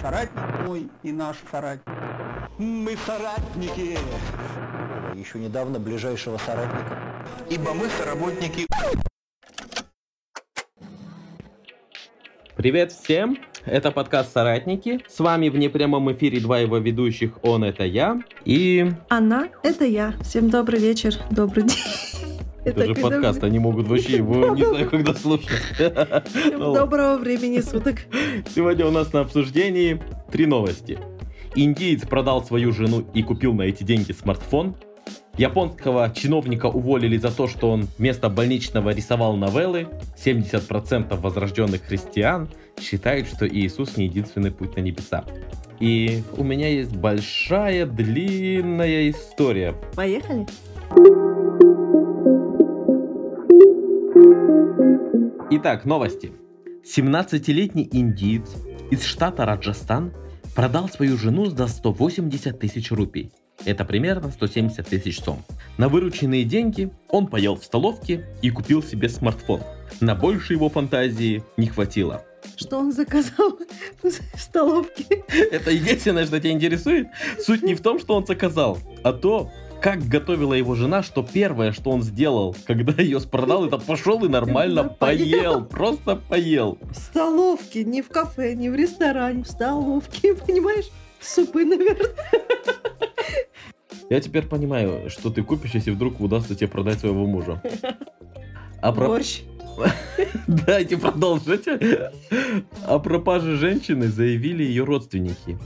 соратник 0.00 0.66
мой 0.66 0.88
и 1.02 1.12
наш 1.12 1.36
соратник. 1.50 1.86
Мы 2.58 2.96
соратники. 3.06 3.98
Еще 5.14 5.38
недавно 5.38 5.78
ближайшего 5.78 6.38
соратника. 6.38 6.98
Ибо 7.50 7.74
мы 7.74 7.88
соработники. 7.88 8.66
Привет 12.56 12.92
всем! 12.92 13.38
Это 13.64 13.92
подкаст 13.92 14.32
«Соратники». 14.32 15.00
С 15.08 15.20
вами 15.20 15.48
в 15.48 15.56
непрямом 15.56 16.10
эфире 16.12 16.40
два 16.40 16.58
его 16.58 16.78
ведущих 16.78 17.38
«Он– 17.42 17.62
это 17.64 17.84
я» 17.84 18.20
и... 18.44 18.90
Она– 19.08 19.48
это 19.62 19.84
я. 19.84 20.14
Всем 20.22 20.50
добрый 20.50 20.80
вечер, 20.80 21.14
добрый 21.30 21.64
день. 21.64 22.17
Это 22.68 22.86
же 22.86 22.94
подкаст, 22.94 23.42
они 23.44 23.58
могут 23.58 23.86
вообще 23.88 24.16
его 24.16 24.54
не 24.54 24.64
знаю, 24.64 24.88
когда 24.88 25.14
слушать. 25.14 25.48
Ну, 26.52 26.74
доброго 26.74 27.18
времени 27.18 27.60
суток. 27.60 28.00
Сегодня 28.54 28.86
у 28.86 28.90
нас 28.90 29.12
на 29.12 29.20
обсуждении 29.20 30.00
три 30.30 30.46
новости. 30.46 30.98
Индиец 31.54 32.06
продал 32.06 32.44
свою 32.44 32.72
жену 32.72 33.04
и 33.14 33.22
купил 33.22 33.54
на 33.54 33.62
эти 33.62 33.82
деньги 33.82 34.12
смартфон. 34.12 34.76
Японского 35.36 36.12
чиновника 36.14 36.66
уволили 36.66 37.16
за 37.16 37.30
то, 37.30 37.46
что 37.46 37.70
он 37.70 37.86
вместо 37.96 38.28
больничного 38.28 38.90
рисовал 38.90 39.36
новеллы. 39.36 39.88
70% 40.22 41.16
возрожденных 41.20 41.82
христиан 41.82 42.48
считают, 42.80 43.28
что 43.28 43.48
Иисус 43.48 43.96
не 43.96 44.06
единственный 44.06 44.50
путь 44.50 44.76
на 44.76 44.80
небеса. 44.80 45.24
И 45.78 46.22
у 46.36 46.42
меня 46.42 46.68
есть 46.68 46.94
большая 46.94 47.86
длинная 47.86 49.10
история. 49.10 49.74
Поехали. 49.94 50.44
Итак, 55.50 55.86
новости. 55.86 56.30
17-летний 56.84 57.88
индиец 57.90 58.54
из 58.90 59.02
штата 59.02 59.46
Раджастан 59.46 60.12
продал 60.54 60.90
свою 60.90 61.16
жену 61.16 61.46
за 61.46 61.68
180 61.68 62.58
тысяч 62.58 62.90
рупий. 62.92 63.32
Это 63.64 63.86
примерно 63.86 64.30
170 64.30 64.86
тысяч 64.86 65.20
сом. 65.20 65.42
На 65.78 65.88
вырученные 65.88 66.44
деньги 66.44 66.92
он 67.08 67.28
поел 67.28 67.56
в 67.56 67.64
столовке 67.64 68.26
и 68.42 68.50
купил 68.50 68.82
себе 68.82 69.08
смартфон. 69.08 69.62
На 70.00 70.14
больше 70.14 70.52
его 70.52 70.68
фантазии 70.68 71.42
не 71.56 71.68
хватило. 71.68 72.26
Что 72.56 72.78
он 72.78 72.92
заказал 72.92 73.58
в 74.02 74.38
столовке? 74.38 75.24
Это 75.50 75.70
единственное, 75.70 76.26
что 76.26 76.38
тебя 76.38 76.52
интересует. 76.52 77.08
Суть 77.38 77.62
не 77.62 77.74
в 77.74 77.80
том, 77.80 77.98
что 77.98 78.14
он 78.16 78.26
заказал, 78.26 78.76
а 79.02 79.14
то, 79.14 79.50
как 79.80 80.00
готовила 80.04 80.54
его 80.54 80.74
жена, 80.74 81.02
что 81.02 81.22
первое, 81.22 81.72
что 81.72 81.90
он 81.90 82.02
сделал, 82.02 82.56
когда 82.66 82.92
ее 83.02 83.20
продал, 83.20 83.66
это 83.66 83.78
пошел 83.78 84.24
и 84.24 84.28
нормально 84.28 84.84
поел. 84.84 84.98
поел. 84.98 85.64
Просто 85.64 86.16
поел. 86.16 86.78
В 86.82 86.94
столовке, 86.94 87.84
не 87.84 88.02
в 88.02 88.08
кафе, 88.08 88.54
не 88.54 88.70
в 88.70 88.74
ресторане, 88.74 89.44
в 89.44 89.48
столовке, 89.48 90.34
понимаешь? 90.46 90.86
Супы, 91.20 91.64
наверное. 91.64 92.10
Я 94.10 94.20
теперь 94.20 94.46
понимаю, 94.46 95.10
что 95.10 95.30
ты 95.30 95.42
купишь, 95.42 95.72
если 95.74 95.90
вдруг 95.90 96.20
удастся 96.20 96.54
тебе 96.54 96.68
продать 96.68 97.00
своего 97.00 97.26
мужа. 97.26 97.60
А 98.80 98.92
про... 98.92 99.08
Борщ. 99.08 99.42
Дайте 100.46 100.96
продолжить. 100.96 101.66
О 102.86 102.98
пропаже 103.00 103.56
женщины 103.56 104.08
заявили 104.08 104.62
ее 104.62 104.84
родственники. 104.84 105.58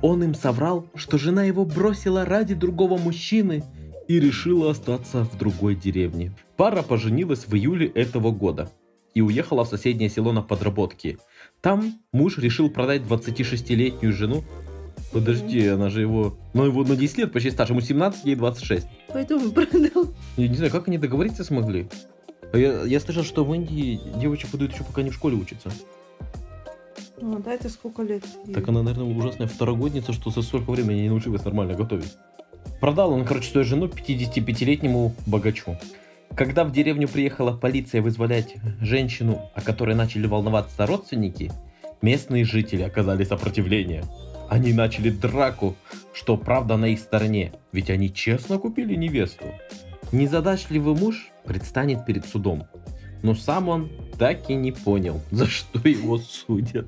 Он 0.00 0.22
им 0.22 0.34
соврал, 0.34 0.86
что 0.94 1.18
жена 1.18 1.44
его 1.44 1.64
бросила 1.64 2.24
ради 2.24 2.54
другого 2.54 2.98
мужчины 2.98 3.64
и 4.06 4.20
решила 4.20 4.70
остаться 4.70 5.24
в 5.24 5.36
другой 5.36 5.74
деревне. 5.74 6.32
Пара 6.56 6.82
поженилась 6.82 7.46
в 7.46 7.54
июле 7.54 7.88
этого 7.88 8.30
года 8.30 8.70
и 9.14 9.20
уехала 9.20 9.64
в 9.64 9.68
соседнее 9.68 10.08
село 10.08 10.32
на 10.32 10.42
подработки. 10.42 11.18
Там 11.60 11.98
муж 12.12 12.38
решил 12.38 12.70
продать 12.70 13.02
26-летнюю 13.02 14.12
жену. 14.12 14.44
Подожди, 15.12 15.66
она 15.66 15.90
же 15.90 16.00
его... 16.00 16.36
Ну, 16.54 16.66
его 16.66 16.84
на 16.84 16.94
10 16.94 17.18
лет 17.18 17.32
почти 17.32 17.50
старше, 17.50 17.72
ему 17.72 17.80
17, 17.80 18.24
ей 18.24 18.36
26. 18.36 18.86
Поэтому 19.08 19.50
продал. 19.50 20.14
Я 20.36 20.48
не 20.48 20.54
знаю, 20.54 20.70
как 20.70 20.86
они 20.88 20.98
договориться 20.98 21.44
смогли. 21.44 21.88
А 22.52 22.58
Я, 22.58 22.82
я 22.82 23.00
слышал, 23.00 23.24
что 23.24 23.44
в 23.44 23.52
Индии 23.54 24.00
девочек 24.16 24.52
выдают 24.52 24.72
еще 24.72 24.84
пока 24.84 25.02
не 25.02 25.10
в 25.10 25.14
школе 25.14 25.36
учатся. 25.36 25.70
Ну, 27.20 27.38
да, 27.40 27.54
это 27.54 27.68
сколько 27.68 28.02
лет? 28.02 28.24
Так 28.54 28.68
она, 28.68 28.82
наверное, 28.82 29.16
ужасная 29.16 29.46
второгодница, 29.46 30.12
что 30.12 30.30
за 30.30 30.42
столько 30.42 30.70
времени 30.70 31.00
не 31.02 31.08
научилась 31.08 31.44
нормально 31.44 31.74
готовить. 31.74 32.16
Продал 32.80 33.12
он, 33.12 33.24
короче, 33.24 33.50
свою 33.50 33.66
жену 33.66 33.86
55-летнему 33.86 35.14
богачу. 35.26 35.76
Когда 36.34 36.64
в 36.64 36.72
деревню 36.72 37.08
приехала 37.08 37.52
полиция 37.56 38.02
вызволять 38.02 38.54
женщину, 38.80 39.50
о 39.54 39.60
которой 39.60 39.96
начали 39.96 40.26
волноваться 40.26 40.86
родственники, 40.86 41.50
местные 42.02 42.44
жители 42.44 42.82
оказали 42.82 43.24
сопротивление. 43.24 44.04
Они 44.48 44.72
начали 44.72 45.10
драку, 45.10 45.76
что 46.12 46.36
правда 46.36 46.76
на 46.76 46.86
их 46.86 47.00
стороне, 47.00 47.52
ведь 47.72 47.90
они 47.90 48.12
честно 48.12 48.58
купили 48.58 48.94
невесту. 48.94 49.44
Незадачливый 50.12 50.94
муж 50.94 51.30
предстанет 51.44 52.06
перед 52.06 52.24
судом, 52.24 52.66
но 53.22 53.34
сам 53.34 53.68
он 53.68 53.90
так 54.18 54.50
и 54.50 54.54
не 54.54 54.72
понял, 54.72 55.20
за 55.30 55.46
что 55.46 55.86
его 55.88 56.18
судят. 56.18 56.86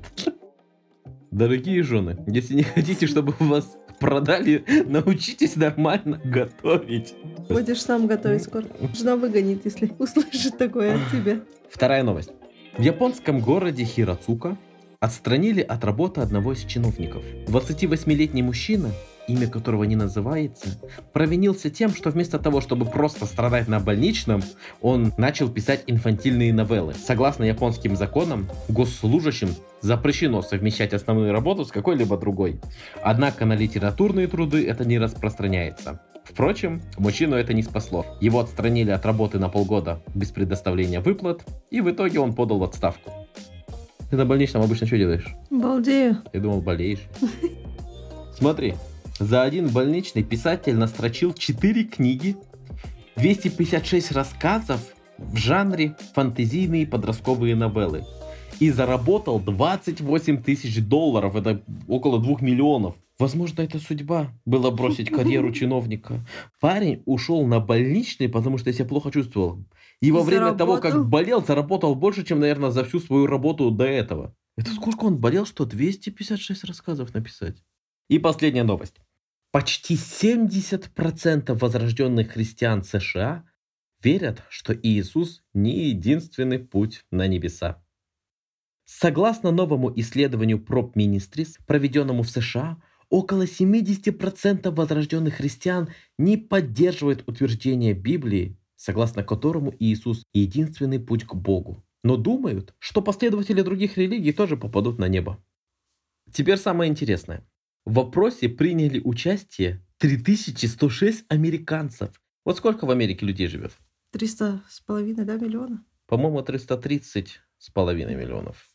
Дорогие 1.31 1.81
жены, 1.81 2.17
если 2.27 2.55
не 2.55 2.63
хотите, 2.63 3.07
чтобы 3.07 3.33
вас 3.39 3.77
продали, 4.01 4.65
научитесь 4.87 5.55
нормально 5.55 6.19
готовить. 6.25 7.13
Будешь 7.47 7.81
сам 7.81 8.07
готовить 8.07 8.43
скоро. 8.43 8.65
Жена 8.93 9.15
выгонит, 9.15 9.63
если 9.63 9.93
услышит 9.99 10.57
такое 10.57 10.95
от 10.95 11.11
тебя. 11.11 11.39
Вторая 11.69 12.03
новость. 12.03 12.31
В 12.77 12.81
японском 12.81 13.39
городе 13.39 13.85
Хирацука 13.85 14.57
отстранили 14.99 15.61
от 15.61 15.83
работы 15.83 16.21
одного 16.21 16.53
из 16.53 16.63
чиновников. 16.65 17.23
28-летний 17.47 18.43
мужчина, 18.43 18.91
имя 19.27 19.47
которого 19.47 19.83
не 19.83 19.95
называется, 19.95 20.69
провинился 21.13 21.69
тем, 21.69 21.93
что 21.93 22.09
вместо 22.09 22.39
того, 22.39 22.61
чтобы 22.61 22.85
просто 22.85 23.25
страдать 23.25 23.67
на 23.67 23.79
больничном, 23.79 24.41
он 24.81 25.13
начал 25.17 25.49
писать 25.49 25.83
инфантильные 25.87 26.53
новеллы. 26.53 26.93
Согласно 26.93 27.43
японским 27.43 27.95
законам, 27.95 28.49
госслужащим 28.67 29.49
запрещено 29.81 30.41
совмещать 30.41 30.93
основную 30.93 31.31
работу 31.31 31.65
с 31.65 31.71
какой-либо 31.71 32.17
другой. 32.17 32.59
Однако 33.03 33.45
на 33.45 33.53
литературные 33.53 34.27
труды 34.27 34.65
это 34.65 34.85
не 34.85 34.99
распространяется. 34.99 36.01
Впрочем, 36.23 36.81
мужчину 36.97 37.35
это 37.35 37.53
не 37.53 37.63
спасло. 37.63 38.05
Его 38.21 38.39
отстранили 38.39 38.91
от 38.91 39.05
работы 39.05 39.39
на 39.39 39.49
полгода 39.49 40.01
без 40.13 40.31
предоставления 40.31 40.99
выплат, 40.99 41.43
и 41.71 41.81
в 41.81 41.89
итоге 41.89 42.19
он 42.19 42.33
подал 42.33 42.59
в 42.59 42.63
отставку. 42.63 43.11
Ты 44.09 44.17
на 44.17 44.25
больничном 44.25 44.61
обычно 44.61 44.87
что 44.87 44.97
делаешь? 44.97 45.25
Балдею. 45.49 46.17
Я 46.33 46.39
думал, 46.41 46.61
болеешь. 46.61 47.07
Смотри, 48.37 48.75
за 49.21 49.43
один 49.43 49.69
больничный 49.69 50.23
писатель 50.23 50.75
настрочил 50.75 51.33
4 51.33 51.83
книги, 51.83 52.35
256 53.17 54.11
рассказов 54.13 54.81
в 55.19 55.35
жанре 55.37 55.95
фантазийные 56.15 56.87
подростковые 56.87 57.55
новеллы. 57.55 58.03
И 58.59 58.71
заработал 58.71 59.39
28 59.39 60.41
тысяч 60.41 60.83
долларов, 60.83 61.35
это 61.35 61.61
около 61.87 62.19
2 62.19 62.37
миллионов. 62.41 62.95
Возможно, 63.19 63.61
это 63.61 63.77
судьба 63.77 64.31
была 64.45 64.71
бросить 64.71 65.11
карьеру 65.11 65.51
чиновника. 65.53 66.25
Парень 66.59 67.03
ушел 67.05 67.45
на 67.45 67.59
больничный, 67.59 68.27
потому 68.27 68.57
что 68.57 68.71
я 68.71 68.73
себя 68.73 68.85
плохо 68.85 69.11
чувствовал. 69.11 69.63
И 70.01 70.11
во 70.11 70.21
И 70.21 70.23
время 70.23 70.53
того, 70.53 70.77
как 70.77 71.07
болел, 71.07 71.45
заработал 71.45 71.93
больше, 71.93 72.23
чем, 72.23 72.39
наверное, 72.39 72.71
за 72.71 72.83
всю 72.83 72.99
свою 72.99 73.27
работу 73.27 73.69
до 73.69 73.85
этого. 73.85 74.33
Это 74.57 74.71
сколько 74.71 75.05
он 75.05 75.17
болел, 75.17 75.45
что 75.45 75.65
256 75.65 76.63
рассказов 76.63 77.13
написать? 77.13 77.57
И 78.09 78.19
последняя 78.19 78.63
новость. 78.63 79.00
Почти 79.51 79.95
70% 79.95 81.53
возрожденных 81.53 82.31
христиан 82.31 82.83
США 82.83 83.43
верят, 84.01 84.43
что 84.49 84.73
Иисус 84.73 85.43
не 85.53 85.89
единственный 85.89 86.57
путь 86.57 87.03
на 87.11 87.27
небеса. 87.27 87.83
Согласно 88.85 89.51
новому 89.51 89.91
исследованию 89.99 90.57
Prop 90.57 90.93
Ministries, 90.93 91.57
проведенному 91.67 92.23
в 92.23 92.29
США, 92.29 92.81
около 93.09 93.43
70% 93.43 94.69
возрожденных 94.71 95.35
христиан 95.35 95.89
не 96.17 96.37
поддерживают 96.37 97.27
утверждение 97.27 97.93
Библии, 97.93 98.57
согласно 98.77 99.21
которому 99.21 99.75
Иисус– 99.79 100.23
единственный 100.33 100.99
путь 100.99 101.25
к 101.25 101.35
Богу, 101.35 101.85
но 102.05 102.15
думают, 102.15 102.73
что 102.79 103.01
последователи 103.01 103.61
других 103.61 103.97
религий 103.97 104.31
тоже 104.31 104.55
попадут 104.55 104.97
на 104.97 105.09
небо. 105.09 105.43
Теперь 106.31 106.57
самое 106.57 106.89
интересное. 106.89 107.45
В 107.85 107.93
вопросе 107.93 108.47
приняли 108.47 108.99
участие 109.03 109.83
3106 109.97 111.25
американцев. 111.29 112.09
Вот 112.45 112.57
сколько 112.57 112.85
в 112.85 112.91
Америке 112.91 113.25
людей 113.25 113.47
живет? 113.47 113.71
300 114.11 114.63
с 114.69 114.81
половиной, 114.81 115.25
да, 115.25 115.35
миллиона? 115.35 115.83
По-моему, 116.07 116.41
330 116.41 117.39
с 117.57 117.69
половиной 117.69 118.15
миллионов. 118.15 118.67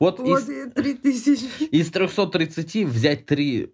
Вот, 0.00 0.18
Вот 0.18 0.42
из, 0.42 0.48
и 0.48 0.70
3000. 0.70 1.64
из 1.70 1.90
330 1.90 2.84
взять 2.88 3.26
3, 3.26 3.70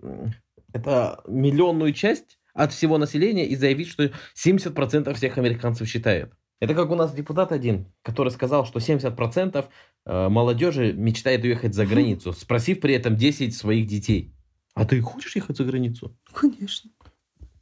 это 0.72 1.22
миллионную 1.26 1.92
часть 1.92 2.38
от 2.52 2.72
всего 2.72 2.98
населения 2.98 3.46
и 3.46 3.56
заявить, 3.56 3.88
что 3.88 4.10
70% 4.36 5.14
всех 5.14 5.38
американцев 5.38 5.88
считают. 5.88 6.34
Это 6.60 6.75
как 6.75 6.90
у 6.90 6.94
нас 6.94 7.14
депутат 7.14 7.52
один, 7.52 7.92
который 8.02 8.31
сказал, 8.31 8.64
что 8.64 8.78
70% 8.78 9.66
э, 10.06 10.28
молодежи 10.28 10.92
мечтает 10.92 11.42
уехать 11.44 11.75
за 11.75 11.86
границу, 11.86 12.32
спросив 12.32 12.81
при 12.81 12.94
этом 12.94 13.16
10 13.16 13.54
своих 13.56 13.86
детей. 13.86 14.33
А 14.74 14.84
ты 14.84 15.00
хочешь 15.00 15.36
ехать 15.36 15.56
за 15.56 15.64
границу? 15.64 16.16
Конечно. 16.32 16.90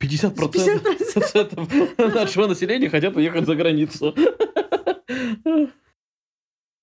50%, 0.00 0.34
50%. 0.34 2.14
нашего 2.14 2.46
населения 2.46 2.88
хотят 2.88 3.14
уехать 3.16 3.46
за 3.46 3.54
границу. 3.54 4.14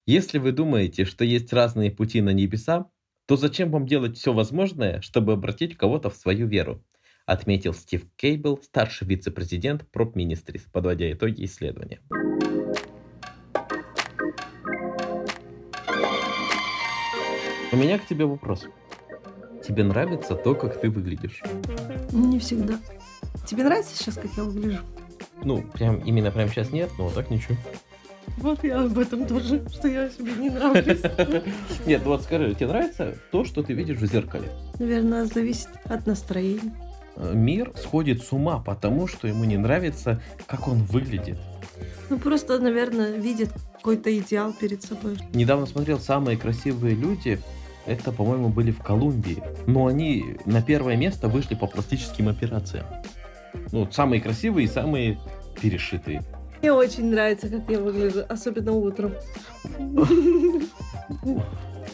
Если 0.05 0.37
вы 0.37 0.51
думаете, 0.51 1.05
что 1.05 1.25
есть 1.25 1.51
разные 1.51 1.91
пути 1.91 2.21
на 2.21 2.29
небеса, 2.29 2.89
то 3.25 3.35
зачем 3.35 3.71
вам 3.71 3.85
делать 3.85 4.17
все 4.17 4.33
возможное, 4.33 5.01
чтобы 5.01 5.33
обратить 5.33 5.75
кого-то 5.75 6.09
в 6.09 6.15
свою 6.15 6.47
веру? 6.47 6.83
Отметил 7.25 7.73
Стив 7.73 8.05
Кейбл, 8.15 8.59
старший 8.63 9.07
вице-президент 9.07 9.85
Prop 9.93 10.13
Ministries, 10.13 10.63
подводя 10.71 11.11
итоги 11.11 11.45
исследования. 11.45 11.99
У 17.71 17.75
меня 17.75 17.99
к 17.99 18.07
тебе 18.07 18.25
вопрос. 18.25 18.65
Тебе 19.69 19.83
нравится 19.83 20.33
то, 20.33 20.55
как 20.55 20.81
ты 20.81 20.89
выглядишь? 20.89 21.43
Не 22.11 22.39
всегда. 22.39 22.79
Тебе 23.45 23.63
нравится 23.63 23.95
сейчас, 23.95 24.15
как 24.15 24.31
я 24.35 24.43
выгляжу? 24.43 24.79
Ну, 25.43 25.61
прям 25.61 25.99
именно 25.99 26.31
прям 26.31 26.49
сейчас 26.49 26.71
нет, 26.71 26.89
но 26.97 27.11
так 27.11 27.29
ничего. 27.29 27.55
Вот 28.37 28.63
я 28.63 28.81
об 28.81 28.97
этом 28.97 29.27
тоже, 29.27 29.63
что 29.69 29.87
я 29.87 30.09
себе 30.09 30.31
не 30.39 30.49
нравлюсь. 30.49 31.01
Нет, 31.85 32.01
вот 32.03 32.23
скажи, 32.23 32.55
тебе 32.55 32.65
нравится 32.65 33.15
то, 33.31 33.45
что 33.45 33.61
ты 33.61 33.73
видишь 33.73 33.97
в 33.97 34.05
зеркале? 34.07 34.49
Наверное, 34.79 35.25
зависит 35.25 35.69
от 35.85 36.07
настроения. 36.07 36.73
Э, 37.15 37.31
Мир 37.35 37.71
сходит 37.75 38.23
с 38.23 38.31
ума, 38.31 38.63
потому 38.65 39.05
что 39.07 39.27
ему 39.27 39.43
не 39.43 39.57
нравится, 39.57 40.19
как 40.47 40.67
он 40.67 40.83
выглядит. 40.83 41.37
Ну, 42.09 42.17
просто, 42.17 42.57
наверное, 42.57 43.11
видит 43.17 43.51
какой-то 43.73 44.15
идеал 44.17 44.51
перед 44.51 44.81
собой. 44.81 45.17
Недавно 45.33 45.67
смотрел 45.67 45.99
«Самые 45.99 46.37
красивые 46.37 46.95
люди». 46.95 47.39
Это, 47.89 48.11
по-моему, 48.11 48.49
были 48.49 48.69
в 48.69 48.83
Колумбии. 48.83 49.41
Но 49.65 49.87
они 49.87 50.37
на 50.45 50.61
первое 50.61 50.95
место 50.95 51.27
вышли 51.27 51.55
по 51.55 51.65
пластическим 51.65 52.29
операциям. 52.29 52.85
Ну, 53.71 53.87
самые 53.91 54.21
красивые 54.21 54.65
и 54.65 54.67
самые 54.67 55.19
перешитые. 55.59 56.21
Мне 56.61 56.71
очень 56.71 57.09
нравится, 57.09 57.49
как 57.49 57.67
я 57.67 57.79
выгляжу, 57.79 58.23
особенно 58.29 58.73
утром. 58.73 59.13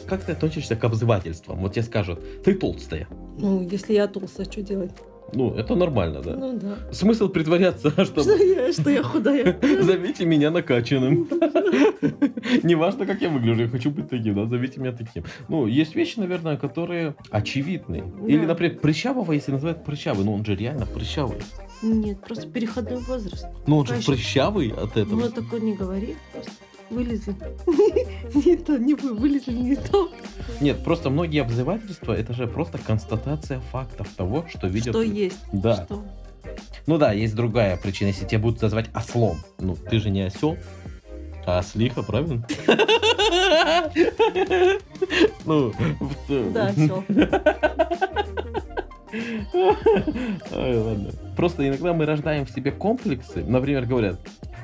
Как 0.07 0.23
ты 0.23 0.33
относишься 0.33 0.75
к 0.75 0.83
обзывательствам? 0.83 1.59
Вот 1.59 1.73
тебе 1.73 1.83
скажут, 1.83 2.19
ты 2.43 2.53
толстая. 2.53 3.07
Ну, 3.39 3.67
если 3.67 3.93
я 3.93 4.07
толстая, 4.07 4.45
что 4.45 4.61
делать? 4.61 4.91
Ну, 5.33 5.53
это 5.53 5.75
нормально, 5.75 6.21
да? 6.21 6.35
Ну 6.35 6.57
да. 6.59 6.77
Смысл 6.93 7.29
притворяться, 7.29 7.89
Что 8.05 8.21
что 8.23 8.35
я, 8.35 8.71
что 8.71 8.89
я 8.89 9.03
худая. 9.03 9.57
зовите 9.81 10.25
меня 10.25 10.51
накачанным. 10.51 11.27
Неважно, 12.63 13.05
как 13.05 13.21
я 13.21 13.29
выгляжу, 13.29 13.63
я 13.63 13.67
хочу 13.67 13.89
быть 13.91 14.09
таким, 14.09 14.35
да, 14.35 14.45
зовите 14.45 14.79
меня 14.79 14.91
таким. 14.91 15.23
Ну, 15.47 15.67
есть 15.67 15.95
вещи, 15.95 16.19
наверное, 16.19 16.57
которые 16.57 17.15
очевидны. 17.31 18.03
Или, 18.27 18.41
Да. 18.41 18.47
например, 18.47 18.77
прыщавого, 18.79 19.31
если 19.31 19.51
называют 19.51 19.83
прыщавый, 19.83 20.25
ну 20.25 20.33
он 20.33 20.45
же 20.45 20.55
реально 20.55 20.85
прыщавый. 20.85 21.37
Нет, 21.81 22.21
просто 22.21 22.47
переходной 22.47 22.97
возраст. 23.01 23.45
Ну 23.67 23.77
он 23.77 23.85
же 23.85 23.91
Конечно. 23.93 24.13
прыщавый 24.13 24.69
от 24.69 24.95
этого. 24.97 25.19
Ну, 25.19 25.29
такое 25.29 25.59
не 25.59 25.73
говори. 25.75 26.15
Просто 26.33 26.51
вылезли. 26.89 27.35
Не 28.33 28.55
то, 28.57 28.77
не 28.77 28.93
вы, 28.93 29.13
вылезли 29.13 29.53
не 29.53 29.75
то. 29.75 30.11
Нет, 30.61 30.83
просто 30.83 31.09
многие 31.09 31.41
обзывательства, 31.41 32.13
это 32.13 32.33
же 32.33 32.47
просто 32.47 32.77
констатация 32.77 33.59
фактов 33.71 34.07
того, 34.15 34.45
что 34.49 34.67
видят. 34.67 34.89
Что 34.89 35.01
есть. 35.01 35.37
Да. 35.51 35.85
Что? 35.85 36.03
Ну 36.87 36.97
да, 36.97 37.11
есть 37.11 37.35
другая 37.35 37.77
причина, 37.77 38.09
если 38.09 38.25
тебя 38.25 38.39
будут 38.39 38.61
называть 38.61 38.89
ослом. 38.93 39.37
Ну, 39.59 39.75
ты 39.75 39.99
же 39.99 40.09
не 40.09 40.21
осел, 40.21 40.57
а 41.45 41.59
ослиха, 41.59 42.03
правильно? 42.03 42.45
Ну, 45.45 45.71
Да, 46.53 46.71
все. 46.73 47.03
Ой, 49.53 50.77
ладно. 50.77 51.11
Просто 51.35 51.67
иногда 51.67 51.93
мы 51.93 52.05
рождаем 52.05 52.45
в 52.45 52.51
себе 52.51 52.71
комплексы. 52.71 53.43
Например, 53.43 53.85
говорят, 53.85 54.19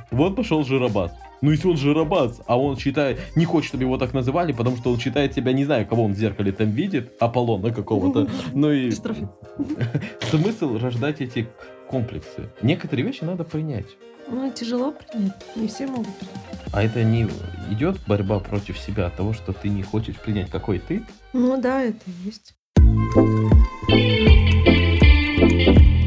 вот 0.09 0.35
пошел 0.35 0.63
жиробас. 0.63 1.11
Ну 1.41 1.49
если 1.49 1.67
он 1.67 1.77
жиробас, 1.77 2.39
а 2.45 2.59
он 2.59 2.77
считает, 2.77 3.19
не 3.35 3.45
хочет, 3.45 3.69
чтобы 3.69 3.83
его 3.83 3.97
так 3.97 4.13
называли, 4.13 4.51
потому 4.51 4.77
что 4.77 4.91
он 4.91 4.99
считает 4.99 5.33
себя, 5.33 5.53
не 5.53 5.65
знаю, 5.65 5.87
кого 5.87 6.03
он 6.05 6.13
в 6.13 6.17
зеркале 6.17 6.51
там 6.51 6.69
видит, 6.69 7.13
Аполлона 7.19 7.73
какого-то. 7.73 8.29
Ну 8.53 8.71
и 8.71 8.91
смысл 10.21 10.77
рождать 10.77 11.21
эти 11.21 11.47
комплексы. 11.89 12.49
Некоторые 12.61 13.05
вещи 13.07 13.23
надо 13.23 13.43
принять. 13.43 13.87
Ну, 14.29 14.51
тяжело 14.51 14.93
принять. 14.93 15.33
Не 15.55 15.67
все 15.67 15.87
могут 15.87 16.15
принять. 16.15 16.61
А 16.71 16.83
это 16.83 17.03
не 17.03 17.27
идет 17.71 17.97
борьба 18.07 18.39
против 18.39 18.77
себя 18.77 19.09
того, 19.09 19.33
что 19.33 19.51
ты 19.51 19.69
не 19.69 19.81
хочешь 19.81 20.15
принять, 20.15 20.49
какой 20.49 20.79
ты? 20.79 21.03
Ну 21.33 21.59
да, 21.59 21.81
это 21.81 21.99
есть. 22.23 22.53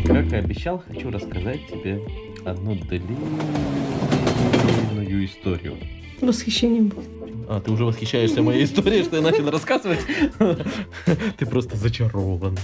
Как 0.06 0.32
и 0.32 0.36
обещал, 0.36 0.82
хочу 0.86 1.10
рассказать 1.10 1.66
тебе 1.66 2.00
одну 2.44 2.76
длинную 2.76 3.18
историю. 5.24 5.76
Восхищением 6.20 6.88
будет. 6.88 7.08
А, 7.48 7.60
ты 7.60 7.70
уже 7.70 7.84
восхищаешься 7.84 8.42
моей 8.42 8.64
историей, 8.66 9.02
что 9.02 9.16
я 9.16 9.22
начал 9.22 9.50
рассказывать? 9.50 10.00
Ты 11.36 11.46
просто 11.46 11.76
зачарован. 11.76 12.56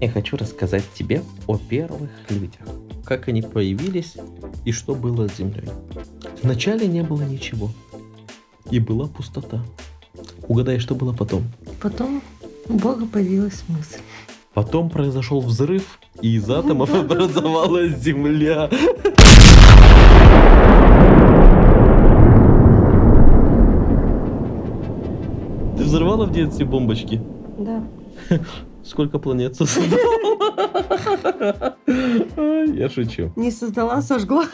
Я 0.00 0.08
хочу 0.10 0.36
рассказать 0.36 0.84
тебе 0.94 1.22
о 1.46 1.58
первых 1.58 2.10
людях. 2.30 2.66
Как 3.04 3.28
они 3.28 3.42
появились 3.42 4.14
и 4.64 4.72
что 4.72 4.94
было 4.94 5.28
с 5.28 5.36
Землей. 5.36 5.68
Вначале 6.42 6.86
не 6.86 7.02
было 7.02 7.22
ничего. 7.22 7.70
И 8.70 8.80
была 8.80 9.06
пустота. 9.06 9.64
Угадай, 10.48 10.78
что 10.78 10.94
было 10.94 11.12
потом? 11.12 11.44
Потом 11.80 12.22
у 12.68 12.74
Бога 12.74 13.06
появилась 13.06 13.62
мысль. 13.68 14.00
Потом 14.54 14.88
произошел 14.88 15.40
взрыв, 15.40 15.98
и 16.22 16.36
из 16.36 16.48
атомов 16.48 16.92
образовалась 16.94 17.98
Земля. 17.98 18.70
Ты 26.16 26.22
взорвала 26.22 26.26
в 26.26 26.32
детстве 26.32 26.64
бомбочки? 26.64 27.20
Да. 27.58 27.84
Сколько 28.82 29.18
планет 29.18 29.54
создала? 29.54 29.98
Я 31.86 32.88
шучу. 32.88 33.32
Не 33.36 33.50
создала, 33.50 34.00
сожгла. 34.00 34.46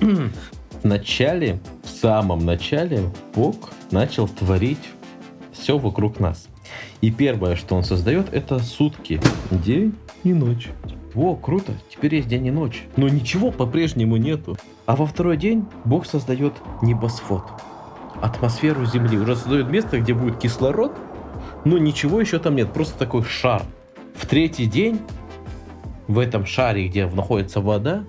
В 0.00 0.84
начале, 0.84 1.60
в 1.82 1.90
самом 1.90 2.46
начале, 2.46 3.02
Бог 3.34 3.70
начал 3.90 4.28
творить 4.28 4.88
все 5.52 5.76
вокруг 5.76 6.18
нас. 6.18 6.48
И 7.02 7.10
первое, 7.10 7.54
что 7.54 7.74
он 7.74 7.84
создает, 7.84 8.32
это 8.32 8.60
сутки. 8.60 9.20
День 9.50 9.94
и 10.24 10.32
ночь. 10.32 10.70
О, 11.14 11.34
круто, 11.34 11.72
теперь 11.90 12.14
есть 12.14 12.28
день 12.28 12.46
и 12.46 12.50
ночь. 12.50 12.86
Но 12.96 13.10
ничего 13.10 13.50
по-прежнему 13.50 14.16
нету. 14.16 14.56
А 14.86 14.96
во 14.96 15.04
второй 15.04 15.36
день 15.36 15.66
Бог 15.84 16.06
создает 16.06 16.54
небосвод. 16.80 17.42
Атмосферу 18.22 18.84
Земли. 18.86 19.18
Уже 19.18 19.36
создает 19.36 19.68
место, 19.68 20.00
где 20.00 20.14
будет 20.14 20.38
кислород, 20.38 20.92
но 21.64 21.78
ничего 21.78 22.20
еще 22.20 22.38
там 22.38 22.56
нет. 22.56 22.72
Просто 22.72 22.98
такой 22.98 23.22
шар. 23.24 23.62
В 24.14 24.26
третий 24.26 24.66
день 24.66 25.00
в 26.08 26.18
этом 26.18 26.46
шаре, 26.46 26.88
где 26.88 27.06
находится 27.06 27.60
вода, 27.60 28.04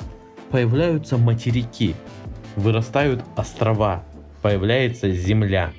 появляются 0.52 1.18
материки, 1.18 1.96
вырастают 2.56 3.24
острова, 3.36 4.04
появляется 4.42 5.12
земля. 5.12 5.72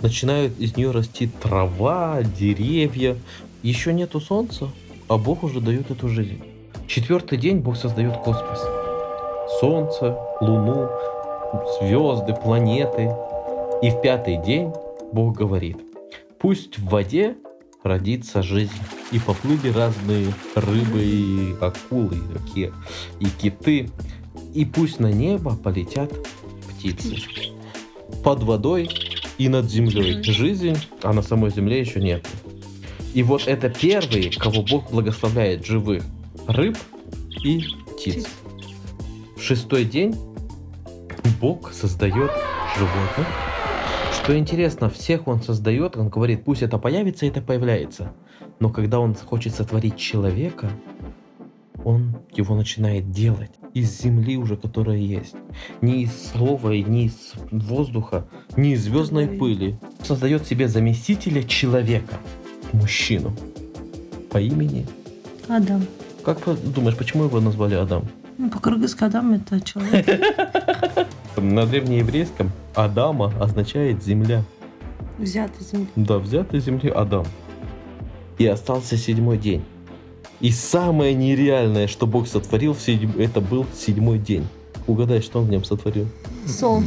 Начинают 0.00 0.58
из 0.58 0.76
нее 0.76 0.90
расти 0.90 1.28
трава, 1.28 2.22
деревья. 2.22 3.16
Еще 3.62 3.92
нету 3.92 4.20
солнца, 4.20 4.68
а 5.08 5.16
Бог 5.16 5.44
уже 5.44 5.60
дает 5.60 5.90
эту 5.90 6.08
жизнь. 6.08 6.42
Четвертый 6.88 7.38
день 7.38 7.58
Бог 7.58 7.76
создает 7.76 8.16
космос. 8.16 8.60
Солнце, 9.60 10.16
Луну, 10.40 10.90
звезды, 11.78 12.34
планеты. 12.34 13.10
И 13.82 13.90
в 13.90 14.00
пятый 14.00 14.36
день 14.42 14.72
Бог 15.12 15.36
говорит, 15.36 15.78
пусть 16.38 16.78
в 16.78 16.88
воде 16.88 17.36
родится 17.82 18.42
жизнь. 18.42 18.72
И 19.10 19.18
поплыли 19.18 19.70
разные 19.70 20.32
рыбы, 20.54 21.02
и 21.02 21.54
акулы, 21.60 22.16
и, 22.54 22.70
и 23.20 23.26
киты. 23.26 23.90
И 24.54 24.64
пусть 24.64 25.00
на 25.00 25.12
небо 25.12 25.56
полетят 25.56 26.10
птицы. 26.68 27.16
Под 28.24 28.42
водой 28.42 28.88
и 29.38 29.48
над 29.48 29.70
землей 29.70 30.22
жизнь, 30.22 30.76
а 31.02 31.12
на 31.12 31.22
самой 31.22 31.50
земле 31.50 31.80
еще 31.80 32.00
нет. 32.00 32.26
И 33.14 33.22
вот 33.22 33.46
это 33.46 33.68
первые, 33.68 34.30
кого 34.30 34.62
Бог 34.62 34.90
благословляет 34.90 35.66
живых. 35.66 36.02
Рыб 36.46 36.78
и 37.44 37.64
птиц. 37.90 38.26
В 39.36 39.42
шестой 39.42 39.84
день 39.84 40.14
Бог 41.40 41.72
создает 41.72 42.30
животных. 42.76 43.26
Что 44.12 44.36
интересно, 44.38 44.88
всех 44.88 45.26
он 45.26 45.42
создает, 45.42 45.96
он 45.96 46.08
говорит, 46.08 46.44
пусть 46.44 46.62
это 46.62 46.78
появится, 46.78 47.26
это 47.26 47.40
появляется. 47.40 48.12
Но 48.60 48.70
когда 48.70 49.00
он 49.00 49.14
хочет 49.14 49.54
сотворить 49.54 49.96
человека, 49.96 50.70
он 51.84 52.16
его 52.32 52.54
начинает 52.54 53.10
делать 53.10 53.50
из 53.74 54.00
земли 54.00 54.36
уже, 54.36 54.56
которая 54.56 54.98
есть. 54.98 55.34
Не 55.80 56.02
из 56.04 56.30
слова, 56.30 56.70
не 56.70 57.06
из 57.06 57.32
воздуха, 57.50 58.26
не 58.56 58.74
из 58.74 58.84
звездной 58.84 59.28
Ой. 59.28 59.38
пыли. 59.38 59.78
Создает 60.02 60.46
себе 60.46 60.68
заместителя 60.68 61.42
человека, 61.42 62.16
мужчину 62.72 63.32
по 64.30 64.38
имени. 64.38 64.86
Адам. 65.48 65.84
Как 66.24 66.40
по- 66.40 66.54
думаешь, 66.54 66.96
почему 66.96 67.24
его 67.24 67.40
назвали 67.40 67.74
Адам? 67.74 68.04
Ну, 68.42 68.50
по-кыргызски 68.50 69.04
Адам 69.04 69.34
это 69.34 69.60
человек. 69.60 70.04
На 71.36 71.64
древнееврейском 71.64 72.50
Адама 72.74 73.32
означает 73.40 74.02
земля. 74.02 74.42
Взят 75.16 75.52
из 75.60 75.70
земли. 75.70 75.86
Да, 75.94 76.18
взятый 76.18 76.58
из 76.58 76.64
земли 76.64 76.90
Адам. 76.90 77.24
И 78.38 78.46
остался 78.46 78.96
седьмой 78.96 79.38
день. 79.38 79.62
И 80.40 80.50
самое 80.50 81.14
нереальное, 81.14 81.86
что 81.86 82.08
Бог 82.08 82.26
сотворил, 82.26 82.74
в 82.74 82.80
седьм- 82.80 83.16
это 83.16 83.40
был 83.40 83.64
седьмой 83.76 84.18
день. 84.18 84.44
Угадай, 84.88 85.22
что 85.22 85.38
он 85.38 85.44
в 85.46 85.50
нем 85.50 85.62
сотворил? 85.62 86.08
Сон. 86.44 86.84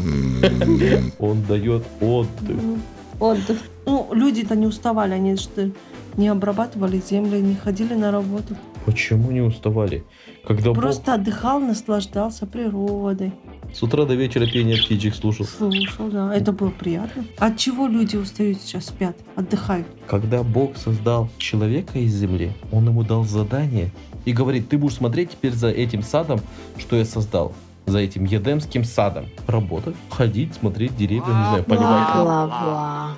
Он 1.20 1.42
дает 1.44 1.86
отдых. 2.02 2.58
Ну, 2.62 2.78
Отдых. 3.18 3.60
Ну, 3.86 4.10
люди-то 4.12 4.58
не 4.58 4.66
уставали, 4.66 5.14
они 5.14 5.38
что 5.38 5.72
не 6.18 6.28
обрабатывали 6.28 7.00
землю, 7.00 7.40
не 7.40 7.56
ходили 7.56 7.94
на 7.94 8.12
работу. 8.12 8.58
Почему 8.86 9.32
не 9.32 9.42
уставали? 9.42 10.06
Когда 10.46 10.72
Просто 10.74 11.16
отдыхал, 11.16 11.60
наслаждался 11.60 12.46
природой. 12.46 13.30
Бог 13.30 13.56
с 13.76 13.84
утра 13.84 14.06
до 14.06 14.14
вечера 14.14 14.46
пение 14.46 14.78
птичек 14.78 15.16
слушал. 15.16 15.46
Слушал, 15.46 16.10
да. 16.10 16.34
Это 16.34 16.52
было 16.54 16.70
приятно. 16.70 17.26
От 17.40 17.58
чего 17.58 17.88
люди 17.88 18.16
устают 18.16 18.62
сейчас, 18.62 18.86
спят, 18.86 19.18
отдыхают? 19.36 19.86
Когда 20.08 20.44
Бог 20.44 20.78
создал 20.78 21.30
человека 21.38 22.00
из 22.00 22.14
земли, 22.16 22.54
Он 22.72 22.88
ему 22.88 23.04
дал 23.04 23.26
задание 23.26 23.92
и 24.24 24.32
говорит, 24.32 24.70
ты 24.70 24.78
будешь 24.78 24.96
смотреть 24.96 25.32
теперь 25.32 25.52
за 25.52 25.70
этим 25.70 26.04
садом, 26.04 26.40
что 26.78 26.96
я 26.96 27.04
создал. 27.04 27.54
За 27.86 28.00
этим 28.00 28.24
Едемским 28.24 28.84
садом. 28.84 29.26
Работать, 29.46 29.96
ходить, 30.10 30.54
смотреть 30.56 30.96
деревья, 30.96 31.26
не 31.26 31.46
знаю, 31.50 31.64
поливать. 31.66 33.18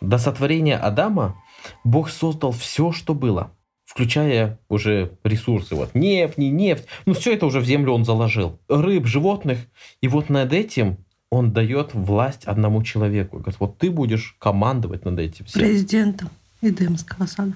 До 0.00 0.18
сотворения 0.18 0.76
Адама 0.76 1.34
Бог 1.82 2.08
создал 2.10 2.52
все, 2.52 2.92
что 2.92 3.14
было, 3.14 3.50
включая 3.96 4.58
уже 4.68 5.12
ресурсы, 5.24 5.74
вот 5.74 5.94
нефть, 5.94 6.36
не 6.36 6.50
нефть, 6.50 6.84
ну 7.06 7.14
все 7.14 7.32
это 7.32 7.46
уже 7.46 7.60
в 7.60 7.64
землю 7.64 7.92
он 7.92 8.04
заложил. 8.04 8.58
Рыб, 8.68 9.06
животных, 9.06 9.58
и 10.02 10.08
вот 10.08 10.28
над 10.28 10.52
этим 10.52 10.98
он 11.30 11.52
дает 11.52 11.94
власть 11.94 12.44
одному 12.44 12.82
человеку. 12.82 13.38
Говорит, 13.38 13.58
вот 13.58 13.78
ты 13.78 13.90
будешь 13.90 14.36
командовать 14.38 15.06
над 15.06 15.18
этим 15.18 15.46
всем. 15.46 15.62
Президентом 15.62 16.28
Эдемского 16.60 17.24
сада. 17.24 17.54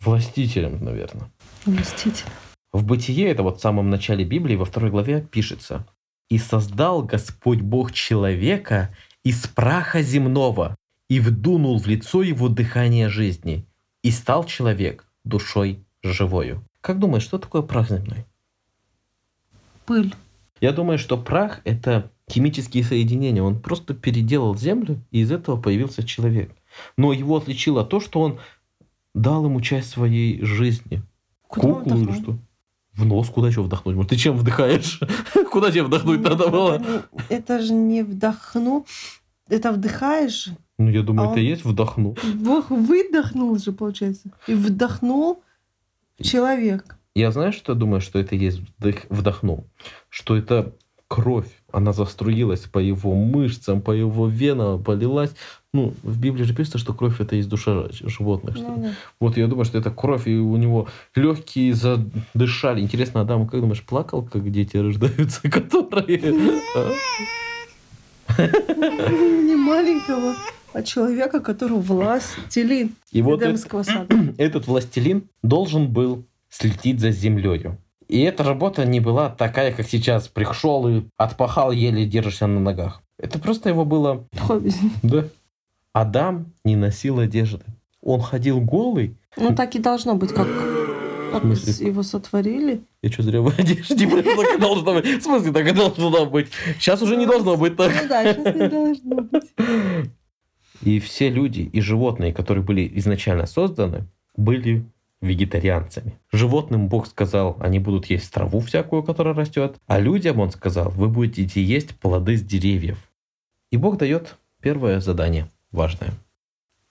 Властителем, 0.00 0.84
наверное. 0.84 1.30
Властитель. 1.64 2.26
В 2.72 2.84
Бытие, 2.84 3.28
это 3.28 3.44
вот 3.44 3.58
в 3.58 3.62
самом 3.62 3.88
начале 3.88 4.24
Библии, 4.24 4.56
во 4.56 4.64
второй 4.64 4.90
главе 4.90 5.20
пишется, 5.20 5.86
«И 6.28 6.38
создал 6.38 7.04
Господь 7.04 7.60
Бог 7.60 7.92
человека 7.92 8.90
из 9.22 9.46
праха 9.46 10.02
земного, 10.02 10.74
и 11.08 11.20
вдунул 11.20 11.78
в 11.78 11.86
лицо 11.86 12.24
его 12.24 12.48
дыхание 12.48 13.08
жизни, 13.08 13.64
и 14.02 14.10
стал 14.10 14.42
человек 14.44 15.05
душой 15.26 15.84
живою». 16.02 16.62
Как 16.80 16.98
думаешь, 16.98 17.24
что 17.24 17.38
такое 17.38 17.62
прах 17.62 17.88
земной? 17.90 18.24
Пыль. 19.86 20.14
Я 20.60 20.72
думаю, 20.72 20.98
что 20.98 21.16
прах— 21.16 21.60
это 21.64 22.10
химические 22.30 22.82
соединения. 22.84 23.42
Он 23.42 23.60
просто 23.60 23.92
переделал 23.94 24.56
землю, 24.56 25.00
и 25.10 25.20
из 25.20 25.30
этого 25.30 25.60
появился 25.60 26.02
человек. 26.02 26.50
Но 26.96 27.12
его 27.12 27.36
отличило 27.36 27.84
то, 27.84 28.00
что 28.00 28.20
он 28.20 28.38
дал 29.14 29.44
ему 29.44 29.60
часть 29.60 29.90
своей 29.90 30.42
жизни. 30.44 31.02
Куда 31.48 31.74
Куклу 31.74 31.98
или 31.98 32.12
что? 32.12 32.38
В 32.94 33.04
нос 33.04 33.28
куда 33.28 33.48
еще 33.48 33.62
вдохнуть? 33.62 33.94
Может, 33.96 34.10
ты 34.10 34.16
чем 34.16 34.36
вдыхаешь? 34.36 35.00
Куда 35.50 35.70
тебе 35.70 35.82
вдохнуть 35.82 36.20
Ну, 36.20 36.28
надо 36.30 36.48
было? 36.48 36.82
это 37.28 37.60
же 37.60 37.74
не 37.74 38.02
вдохну. 38.02 38.86
Это 39.48 39.72
вдыхаешь. 39.72 40.48
Ну, 40.78 40.90
я 40.90 41.02
думаю, 41.02 41.28
А 41.28 41.32
это 41.32 41.40
он- 41.40 41.46
есть 41.46 41.64
вдохну. 41.64 42.16
Бог 42.34 42.70
выдохнул 42.70 43.56
же, 43.58 43.72
получается. 43.72 44.30
И 44.46 44.54
вдохнул 44.54 45.42
человек. 46.20 46.96
Я 47.14 47.30
знаю, 47.32 47.52
что 47.52 47.72
я 47.72 47.78
думаю, 47.78 48.00
что 48.02 48.18
это 48.18 48.34
есть 48.36 48.60
вдых, 48.78 49.06
вдохнул. 49.08 49.64
Что 50.10 50.36
это 50.36 50.74
кровь. 51.08 51.48
Она 51.72 51.92
заструилась 51.92 52.60
по 52.60 52.78
его 52.78 53.14
мышцам, 53.14 53.80
по 53.80 53.92
его 53.92 54.26
венам, 54.28 54.82
полилась. 54.82 55.30
Ну, 55.72 55.94
в 56.02 56.20
Библии 56.20 56.42
же 56.44 56.54
пишется, 56.54 56.78
что 56.78 56.92
кровь 56.94 57.20
это 57.20 57.36
из 57.36 57.46
душа 57.46 57.86
животных. 57.90 58.56
Ну, 58.58 58.76
да. 58.82 58.92
Вот 59.20 59.36
я 59.38 59.46
думаю, 59.46 59.64
что 59.64 59.78
это 59.78 59.90
кровь, 59.90 60.26
и 60.26 60.36
у 60.36 60.56
него 60.56 60.88
легкие 61.14 61.74
задышали. 61.74 62.80
Интересно, 62.80 63.20
Адам, 63.22 63.46
как 63.46 63.60
думаешь, 63.60 63.82
плакал, 63.82 64.22
как 64.22 64.50
дети 64.50 64.76
рождаются, 64.76 65.40
которые... 65.50 66.20
а? 66.76 66.92
Не 68.38 69.56
маленького, 69.56 70.34
а 70.76 70.82
человека, 70.82 71.40
который 71.40 71.78
властелин 71.78 72.94
И 73.10 73.22
вот 73.22 73.40
это- 73.40 73.50
Эдемского 73.52 73.82
сада. 73.82 74.34
этот 74.36 74.66
властелин 74.66 75.22
должен 75.42 75.88
был 75.90 76.24
следить 76.50 77.00
за 77.00 77.12
землею. 77.12 77.78
И 78.08 78.20
эта 78.20 78.44
работа 78.44 78.84
не 78.84 79.00
была 79.00 79.30
такая, 79.30 79.72
как 79.72 79.88
сейчас. 79.88 80.28
Пришел 80.28 80.86
и 80.86 81.04
отпахал, 81.16 81.72
еле 81.72 82.04
держишься 82.04 82.46
на 82.46 82.60
ногах. 82.60 83.00
Это 83.18 83.38
просто 83.38 83.70
его 83.70 83.86
было... 83.86 84.26
Хобби. 84.38 84.70
Да. 85.02 85.24
Адам 85.94 86.52
не 86.62 86.76
носил 86.76 87.20
одежды. 87.20 87.64
Он 88.02 88.20
ходил 88.20 88.60
голый. 88.60 89.16
Ну, 89.38 89.54
так 89.54 89.74
и 89.76 89.78
должно 89.78 90.14
быть, 90.14 90.32
как, 90.34 90.46
его 90.46 92.02
сотворили. 92.02 92.82
Я 93.02 93.10
что, 93.10 93.22
зря 93.22 93.40
в 93.40 93.48
одежде? 93.48 94.06
Так 94.06 94.60
должно 94.60 94.92
быть. 94.94 95.06
В 95.06 95.22
смысле, 95.22 95.52
так 95.52 95.66
и 95.66 95.72
должно 95.72 96.26
быть? 96.26 96.48
Сейчас 96.78 97.00
уже 97.00 97.16
не 97.16 97.24
должно 97.24 97.56
быть 97.56 97.76
так. 97.76 97.92
Ну 98.02 98.08
да, 98.10 98.34
сейчас 98.34 98.54
не 98.54 98.68
должно 98.68 99.16
быть. 99.22 99.52
И 100.82 101.00
все 101.00 101.30
люди 101.30 101.60
и 101.60 101.80
животные, 101.80 102.32
которые 102.32 102.64
были 102.64 102.90
изначально 102.94 103.46
созданы, 103.46 104.06
были 104.36 104.84
вегетарианцами. 105.20 106.18
Животным 106.32 106.88
Бог 106.88 107.06
сказал, 107.06 107.56
они 107.60 107.78
будут 107.78 108.06
есть 108.06 108.32
траву 108.32 108.60
всякую, 108.60 109.02
которая 109.02 109.34
растет, 109.34 109.76
а 109.86 109.98
людям 109.98 110.40
Он 110.40 110.50
сказал, 110.50 110.90
вы 110.90 111.08
будете 111.08 111.62
есть 111.62 111.98
плоды 111.98 112.36
с 112.36 112.42
деревьев. 112.42 112.98
И 113.70 113.76
Бог 113.76 113.96
дает 113.96 114.36
первое 114.60 115.00
задание, 115.00 115.48
важное. 115.72 116.10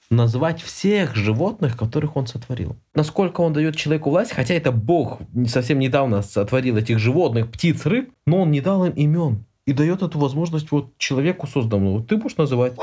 Назвать 0.10 0.62
всех 0.62 1.16
животных, 1.16 1.78
которых 1.78 2.16
Он 2.16 2.28
сотворил. 2.28 2.76
Насколько 2.94 3.42
Он 3.42 3.54
дает 3.54 3.76
человеку 3.76 4.12
власть, 4.12 4.34
хотя 4.34 4.54
это 4.54 4.72
Бог 4.72 5.20
совсем 5.48 5.80
недавно 5.80 6.22
сотворил 6.22 6.78
этих 6.78 7.00
животных, 7.00 7.52
птиц, 7.52 7.86
рыб, 7.86 8.12
но 8.26 8.42
Он 8.42 8.52
не 8.52 8.62
дал 8.62 8.86
им 8.86 8.94
имен. 8.94 9.46
И 9.66 9.74
дает 9.74 10.04
эту 10.04 10.20
возможность 10.20 10.70
вот 10.70 10.96
человеку 11.00 11.48
созданному. 11.48 11.98
Вот 11.98 12.08
ты 12.08 12.18
будешь 12.18 12.38
называть 12.38 12.74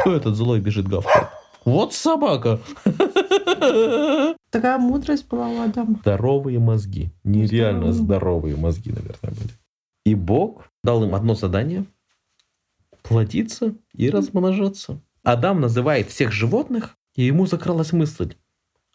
кто 0.00 0.14
этот 0.14 0.34
злой 0.36 0.60
бежит 0.60 0.88
гавкает? 0.88 1.28
Вот 1.64 1.92
собака. 1.94 2.58
Такая 4.50 4.78
мудрость 4.78 5.28
была 5.28 5.48
у 5.48 5.60
Адама. 5.62 5.98
Здоровые 6.00 6.58
мозги. 6.58 7.10
Нереально 7.24 7.92
Здоровые. 7.92 7.92
здоровые 7.92 8.56
мозги, 8.56 8.90
наверное, 8.90 9.30
были. 9.30 9.50
И 10.04 10.14
Бог 10.14 10.64
дал 10.82 11.04
им 11.04 11.14
одно 11.14 11.34
задание. 11.34 11.84
Плодиться 13.02 13.74
и 13.94 14.10
размножаться. 14.10 15.00
Адам 15.22 15.60
называет 15.60 16.08
всех 16.08 16.32
животных, 16.32 16.96
и 17.14 17.24
ему 17.24 17.46
закралась 17.46 17.92
мысль. 17.92 18.34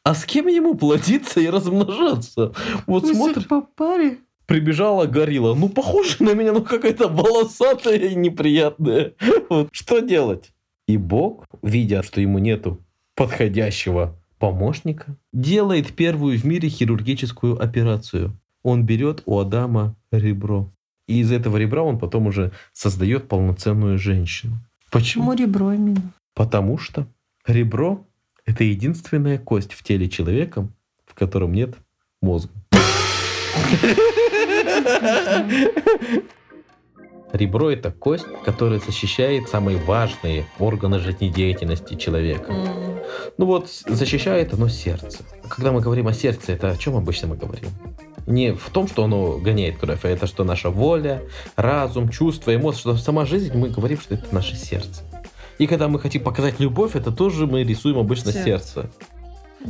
А 0.03 0.13
с 0.13 0.25
кем 0.25 0.47
ему 0.47 0.75
плодиться 0.75 1.39
и 1.39 1.47
размножаться? 1.49 2.53
Вот 2.87 3.03
Мы 3.03 3.13
смотришь, 3.15 3.37
всех 3.37 3.47
по 3.47 3.61
паре. 3.61 4.17
прибежала 4.45 5.05
горилла. 5.05 5.55
Ну, 5.55 5.69
похоже 5.69 6.17
на 6.23 6.33
меня, 6.33 6.51
ну 6.51 6.63
какая-то 6.63 7.07
волосатая 7.07 7.97
и 7.97 8.15
неприятная. 8.15 9.13
Вот 9.49 9.69
что 9.71 9.99
делать? 9.99 10.51
И 10.87 10.97
Бог, 10.97 11.45
видя, 11.63 12.03
что 12.03 12.21
ему 12.21 12.39
нету 12.39 12.81
подходящего 13.15 14.15
помощника, 14.37 15.17
делает 15.33 15.93
первую 15.93 16.37
в 16.37 16.45
мире 16.45 16.69
хирургическую 16.69 17.59
операцию. 17.61 18.37
Он 18.61 18.85
берет 18.85 19.23
у 19.25 19.39
Адама 19.39 19.95
ребро. 20.11 20.71
И 21.07 21.19
из 21.19 21.31
этого 21.31 21.57
ребра 21.57 21.83
он 21.83 21.99
потом 21.99 22.27
уже 22.27 22.51
создает 22.73 23.27
полноценную 23.27 23.97
женщину. 23.97 24.59
Почему? 24.91 25.31
Почему 25.31 25.47
ребро 25.47 25.73
именно? 25.73 26.13
Потому 26.33 26.77
что 26.77 27.07
ребро– 27.47 28.05
это 28.45 28.63
единственная 28.63 29.39
кость 29.39 29.73
в 29.73 29.83
теле 29.83 30.09
человека, 30.09 30.67
в 31.05 31.15
котором 31.15 31.53
нет 31.53 31.75
мозга. 32.21 32.53
Ребро– 37.33 37.69
это 37.71 37.91
кость, 37.91 38.25
которая 38.43 38.79
защищает 38.79 39.49
самые 39.49 39.77
важные 39.77 40.45
органы 40.59 40.99
жизнедеятельности 40.99 41.95
человека. 41.95 42.53
Ну 43.37 43.45
вот, 43.45 43.69
защищает 43.87 44.53
оно 44.53 44.69
сердце. 44.69 45.19
Когда 45.49 45.71
мы 45.71 45.81
говорим 45.81 46.07
о 46.07 46.13
сердце, 46.13 46.53
это 46.53 46.71
о 46.71 46.77
чем 46.77 46.95
обычно 46.95 47.27
мы 47.27 47.35
говорим? 47.35 47.69
Не 48.25 48.53
в 48.53 48.69
том, 48.69 48.87
что 48.87 49.03
оно 49.03 49.37
гоняет 49.37 49.77
кровь, 49.77 50.03
а 50.03 50.07
это 50.07 50.25
что 50.27 50.43
наша 50.43 50.69
воля, 50.69 51.21
разум, 51.55 52.09
чувства, 52.09 52.55
эмоции, 52.55 52.79
что 52.79 52.97
сама 52.97 53.25
жизнь, 53.25 53.55
мы 53.55 53.69
говорим, 53.69 53.99
что 53.99 54.15
это 54.15 54.33
наше 54.33 54.55
сердце. 54.55 55.03
И 55.57 55.67
когда 55.67 55.87
мы 55.87 55.99
хотим 55.99 56.23
показать 56.23 56.59
любовь, 56.59 56.95
это 56.95 57.11
тоже 57.11 57.45
мы 57.47 57.63
рисуем 57.63 57.97
обычно 57.99 58.31
Сердце. 58.31 58.45
сердце. 58.45 58.89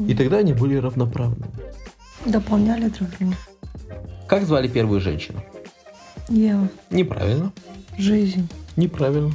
И 0.07 0.15
тогда 0.15 0.37
они 0.37 0.53
были 0.53 0.77
равноправны. 0.77 1.45
Дополняли 2.25 2.89
друг 2.89 3.09
друга. 3.17 3.35
Как 4.27 4.43
звали 4.45 4.67
первую 4.67 4.99
женщину? 4.99 5.43
Ева. 6.29 6.67
Неправильно. 6.89 7.51
Жизнь. 7.97 8.47
Неправильно. 8.75 9.31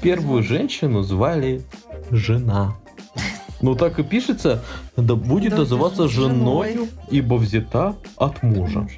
Первую 0.00 0.42
женщину 0.42 1.02
звали 1.02 1.62
жена. 2.10 2.74
Ну 3.60 3.74
так 3.74 3.98
и 3.98 4.02
пишется, 4.02 4.64
да 4.96 5.14
будет 5.14 5.50
Да, 5.50 5.58
называться 5.58 6.08
женой. 6.08 6.72
женою, 6.72 6.88
ибо 7.10 7.34
взята 7.34 7.94
от 8.16 8.42
мужа. 8.42 8.88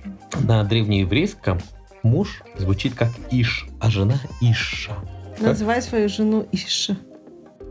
На 0.40 0.62
древнееврейском 0.62 1.58
муж 2.04 2.42
звучит 2.56 2.94
как 2.94 3.10
Иш, 3.32 3.66
а 3.80 3.90
жена 3.90 4.20
Иша. 4.40 4.94
Называй 5.40 5.82
свою 5.82 6.08
жену 6.08 6.46
Иша. 6.52 6.96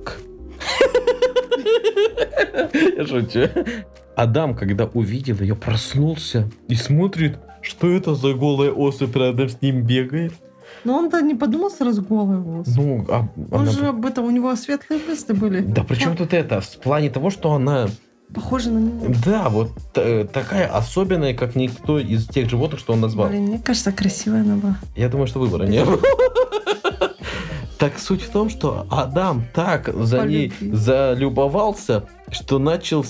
Я 2.98 3.08
шучу. 3.08 3.48
Адам, 4.16 4.56
когда 4.56 4.86
увидел 4.86 5.38
ее, 5.40 5.56
проснулся 5.56 6.50
и 6.68 6.76
смотрит, 6.76 7.40
что 7.62 7.90
это 7.90 8.16
за 8.16 8.34
голая 8.34 8.72
особь 8.72 9.16
рядом 9.16 9.50
с 9.50 9.62
ним 9.62 9.84
бегает. 9.84 10.34
Но 10.84 10.98
он-то 10.98 11.22
не 11.22 11.36
подумал 11.36 11.70
сразу 11.70 12.02
голый 12.02 12.40
волос. 12.40 12.68
Ну, 12.76 13.06
а 13.10 13.28
Он 13.52 13.62
она- 13.62 13.72
же 13.72 13.88
об 13.88 14.06
этом, 14.06 14.26
у 14.26 14.32
него 14.32 14.56
светлые 14.56 15.02
мысли 15.08 15.34
были. 15.34 15.62
Да 15.62 15.84
при 15.84 15.96
чем 15.96 16.16
тут 16.16 16.34
это? 16.34 16.62
В 16.62 16.78
плане 16.78 17.10
того, 17.10 17.30
что 17.30 17.54
она 17.54 17.88
Похоже 18.34 18.72
на 18.72 18.80
него. 18.80 19.14
Да, 19.26 19.50
вот 19.50 19.72
э, 19.96 20.26
такая 20.32 20.68
особенная, 20.68 21.34
как 21.34 21.56
никто 21.56 22.00
из 22.00 22.28
тех 22.28 22.50
животных, 22.50 22.80
что 22.80 22.94
он 22.94 23.02
назвал. 23.02 23.28
Блин, 23.28 23.44
мне 23.44 23.60
кажется, 23.60 23.92
красивая 23.92 24.42
она 24.42 24.56
была. 24.56 24.78
Я 24.96 25.10
думаю, 25.10 25.28
что 25.28 25.40
выбора 25.40 25.66
не 25.66 25.84
было. 25.84 26.00
Так 27.78 27.98
суть 27.98 28.22
в 28.22 28.30
том, 28.30 28.50
что 28.50 28.86
Адам 28.92 29.44
так 29.54 29.90
за 30.06 30.26
ней 30.26 30.54
залюбовался, 30.62 32.04
что 32.30 32.60
начал 32.60 33.04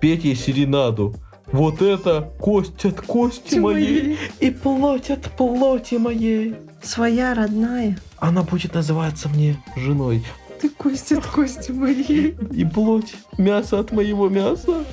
петь 0.00 0.24
ей 0.24 0.34
серенаду. 0.34 1.14
Вот 1.52 1.82
это 1.82 2.32
кость 2.40 2.84
от 2.86 3.02
кости 3.02 3.56
моей 3.56 4.18
и 4.40 4.50
плоть 4.50 5.10
от 5.10 5.30
плоти 5.32 5.96
моей. 5.96 6.54
Своя 6.82 7.34
родная. 7.34 7.98
Она 8.18 8.42
будет 8.42 8.74
называться 8.74 9.28
мне 9.28 9.56
женой. 9.76 10.24
Ты 10.60 10.70
кость 10.70 11.12
от 11.12 11.26
кости 11.26 11.70
моей. 11.70 12.36
И 12.52 12.64
плоть, 12.64 13.14
мясо 13.36 13.78
от 13.78 13.92
моего 13.92 14.28
мяса. 14.28 14.84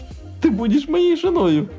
Ты 0.41 0.51
будешь 0.51 0.87
моей 0.87 1.15
женою. 1.15 1.69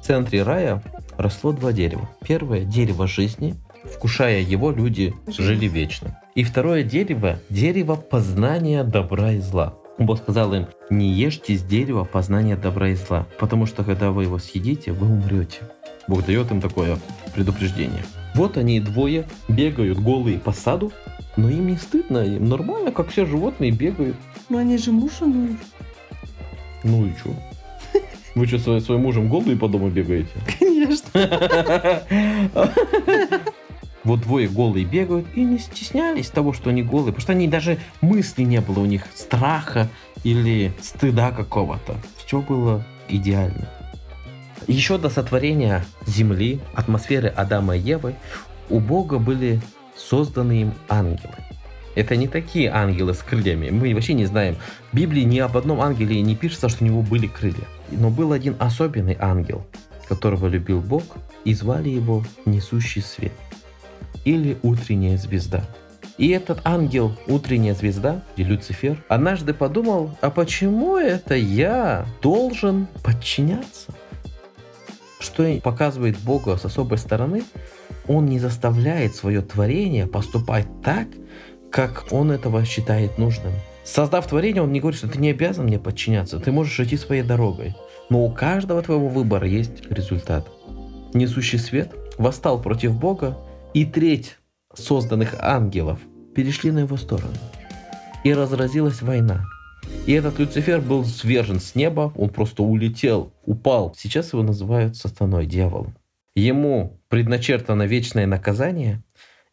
В 0.00 0.06
центре 0.06 0.42
рая 0.42 0.82
росло 1.18 1.52
два 1.52 1.72
дерева. 1.72 2.08
Первое– 2.26 2.60
дерево 2.64 3.06
жизни. 3.06 3.54
Вкушая 3.84 4.40
его, 4.40 4.70
люди 4.70 5.14
жили 5.26 5.66
вечно. 5.66 6.18
И 6.34 6.42
второе 6.42 6.82
дерево– 6.84 7.38
дерево 7.50 7.96
познания 7.96 8.82
добра 8.82 9.32
и 9.32 9.40
зла. 9.40 9.74
Бог 9.98 10.18
сказал 10.18 10.54
им, 10.54 10.66
не 10.90 11.08
ешьте 11.12 11.56
с 11.56 11.62
дерева 11.62 12.04
познания 12.04 12.56
добра 12.56 12.90
и 12.90 12.94
зла, 12.94 13.26
потому 13.38 13.66
что 13.66 13.82
когда 13.82 14.12
вы 14.12 14.24
его 14.24 14.38
съедите, 14.38 14.92
вы 14.92 15.08
умрете. 15.08 15.62
Бог 16.06 16.24
дает 16.24 16.50
им 16.52 16.60
такое 16.60 16.98
предупреждение. 17.34 18.04
Вот 18.34 18.56
они 18.56 18.80
двое 18.80 19.26
бегают 19.48 19.98
голые 19.98 20.38
по 20.38 20.52
саду, 20.52 20.92
но 21.36 21.50
им 21.50 21.66
не 21.66 21.76
стыдно, 21.76 22.18
им 22.18 22.48
нормально, 22.48 22.92
как 22.92 23.08
все 23.08 23.26
животные 23.26 23.72
бегают. 23.72 24.16
Но 24.48 24.58
они 24.58 24.78
же 24.78 24.92
муж 24.92 25.12
и 25.20 25.24
жену. 25.24 25.56
Ну 26.84 27.06
и 27.06 27.12
что? 27.18 27.34
Вы 28.36 28.46
что, 28.46 28.78
своим 28.80 29.00
мужем 29.02 29.28
голые 29.28 29.56
по 29.56 29.68
дому 29.68 29.90
бегаете? 29.90 30.30
Конечно. 30.60 32.02
Вот 34.08 34.22
двое 34.22 34.48
голые 34.48 34.86
бегают 34.86 35.26
и 35.34 35.44
не 35.44 35.58
стеснялись 35.58 36.30
того, 36.30 36.54
что 36.54 36.70
они 36.70 36.82
голые, 36.82 37.08
потому 37.08 37.20
что 37.20 37.32
они 37.32 37.46
даже 37.46 37.78
мысли 38.00 38.42
не 38.42 38.62
было 38.62 38.80
у 38.80 38.86
них 38.86 39.02
страха 39.14 39.86
или 40.24 40.72
стыда 40.80 41.30
какого-то. 41.30 41.94
Все 42.16 42.40
было 42.40 42.82
идеально. 43.10 43.68
Еще 44.66 44.96
до 44.96 45.10
сотворения 45.10 45.84
Земли, 46.06 46.58
атмосферы 46.72 47.28
Адама 47.28 47.76
и 47.76 47.80
Евы, 47.80 48.14
у 48.70 48.80
Бога 48.80 49.18
были 49.18 49.60
созданы 49.94 50.62
им 50.62 50.72
ангелы. 50.88 51.34
Это 51.94 52.16
не 52.16 52.28
такие 52.28 52.70
ангелы 52.70 53.12
с 53.12 53.18
крыльями. 53.18 53.68
Мы 53.68 53.92
вообще 53.92 54.14
не 54.14 54.24
знаем. 54.24 54.56
В 54.90 54.96
Библии 54.96 55.24
ни 55.24 55.38
об 55.38 55.54
одном 55.54 55.82
ангеле 55.82 56.22
не 56.22 56.34
пишется, 56.34 56.70
что 56.70 56.82
у 56.82 56.86
него 56.86 57.02
были 57.02 57.26
крылья. 57.26 57.68
Но 57.90 58.08
был 58.08 58.32
один 58.32 58.56
особенный 58.58 59.18
ангел, 59.20 59.66
которого 60.08 60.46
любил 60.46 60.80
Бог, 60.80 61.02
и 61.44 61.52
звали 61.52 61.90
его 61.90 62.24
Несущий 62.46 63.02
Свет 63.02 63.32
или 64.24 64.58
Утренняя 64.62 65.16
Звезда. 65.16 65.64
И 66.18 66.30
этот 66.30 66.60
ангел, 66.64 67.16
Утренняя 67.28 67.74
Звезда, 67.74 68.22
и 68.36 68.42
Люцифер, 68.42 69.02
однажды 69.08 69.54
подумал, 69.54 70.10
а 70.20 70.30
почему 70.30 70.96
это 70.96 71.34
я 71.34 72.06
должен 72.20 72.88
подчиняться? 73.04 73.92
Что 75.20 75.44
показывает 75.60 76.18
Бога 76.18 76.56
с 76.56 76.64
особой 76.64 76.98
стороны, 76.98 77.44
он 78.08 78.26
не 78.26 78.40
заставляет 78.40 79.14
свое 79.14 79.42
творение 79.42 80.06
поступать 80.06 80.66
так, 80.82 81.06
как 81.70 82.06
он 82.10 82.32
этого 82.32 82.64
считает 82.64 83.18
нужным. 83.18 83.52
Создав 83.84 84.26
творение, 84.26 84.62
он 84.62 84.72
не 84.72 84.80
говорит, 84.80 84.98
что 84.98 85.08
ты 85.08 85.18
не 85.18 85.30
обязан 85.30 85.66
мне 85.66 85.78
подчиняться, 85.78 86.40
ты 86.40 86.50
можешь 86.52 86.78
идти 86.80 86.96
своей 86.96 87.22
дорогой. 87.22 87.74
Но 88.10 88.24
у 88.24 88.32
каждого 88.32 88.82
твоего 88.82 89.08
выбора 89.08 89.46
есть 89.46 89.90
результат. 89.90 90.46
Несущий 91.14 91.58
свет 91.58 91.92
восстал 92.18 92.60
против 92.60 92.94
Бога, 92.94 93.38
и 93.74 93.84
треть 93.84 94.36
созданных 94.74 95.34
ангелов 95.38 96.00
перешли 96.34 96.70
на 96.70 96.80
его 96.80 96.96
сторону. 96.96 97.34
И 98.24 98.32
разразилась 98.32 99.02
война. 99.02 99.44
И 100.06 100.12
этот 100.12 100.38
Люцифер 100.38 100.80
был 100.80 101.04
свержен 101.04 101.60
с 101.60 101.74
неба, 101.74 102.12
он 102.16 102.30
просто 102.30 102.62
улетел, 102.62 103.32
упал. 103.44 103.94
Сейчас 103.96 104.32
его 104.32 104.42
называют 104.42 104.96
сатаной, 104.96 105.46
дьяволом. 105.46 105.96
Ему 106.34 107.00
предначертано 107.08 107.82
вечное 107.82 108.26
наказание, 108.26 109.02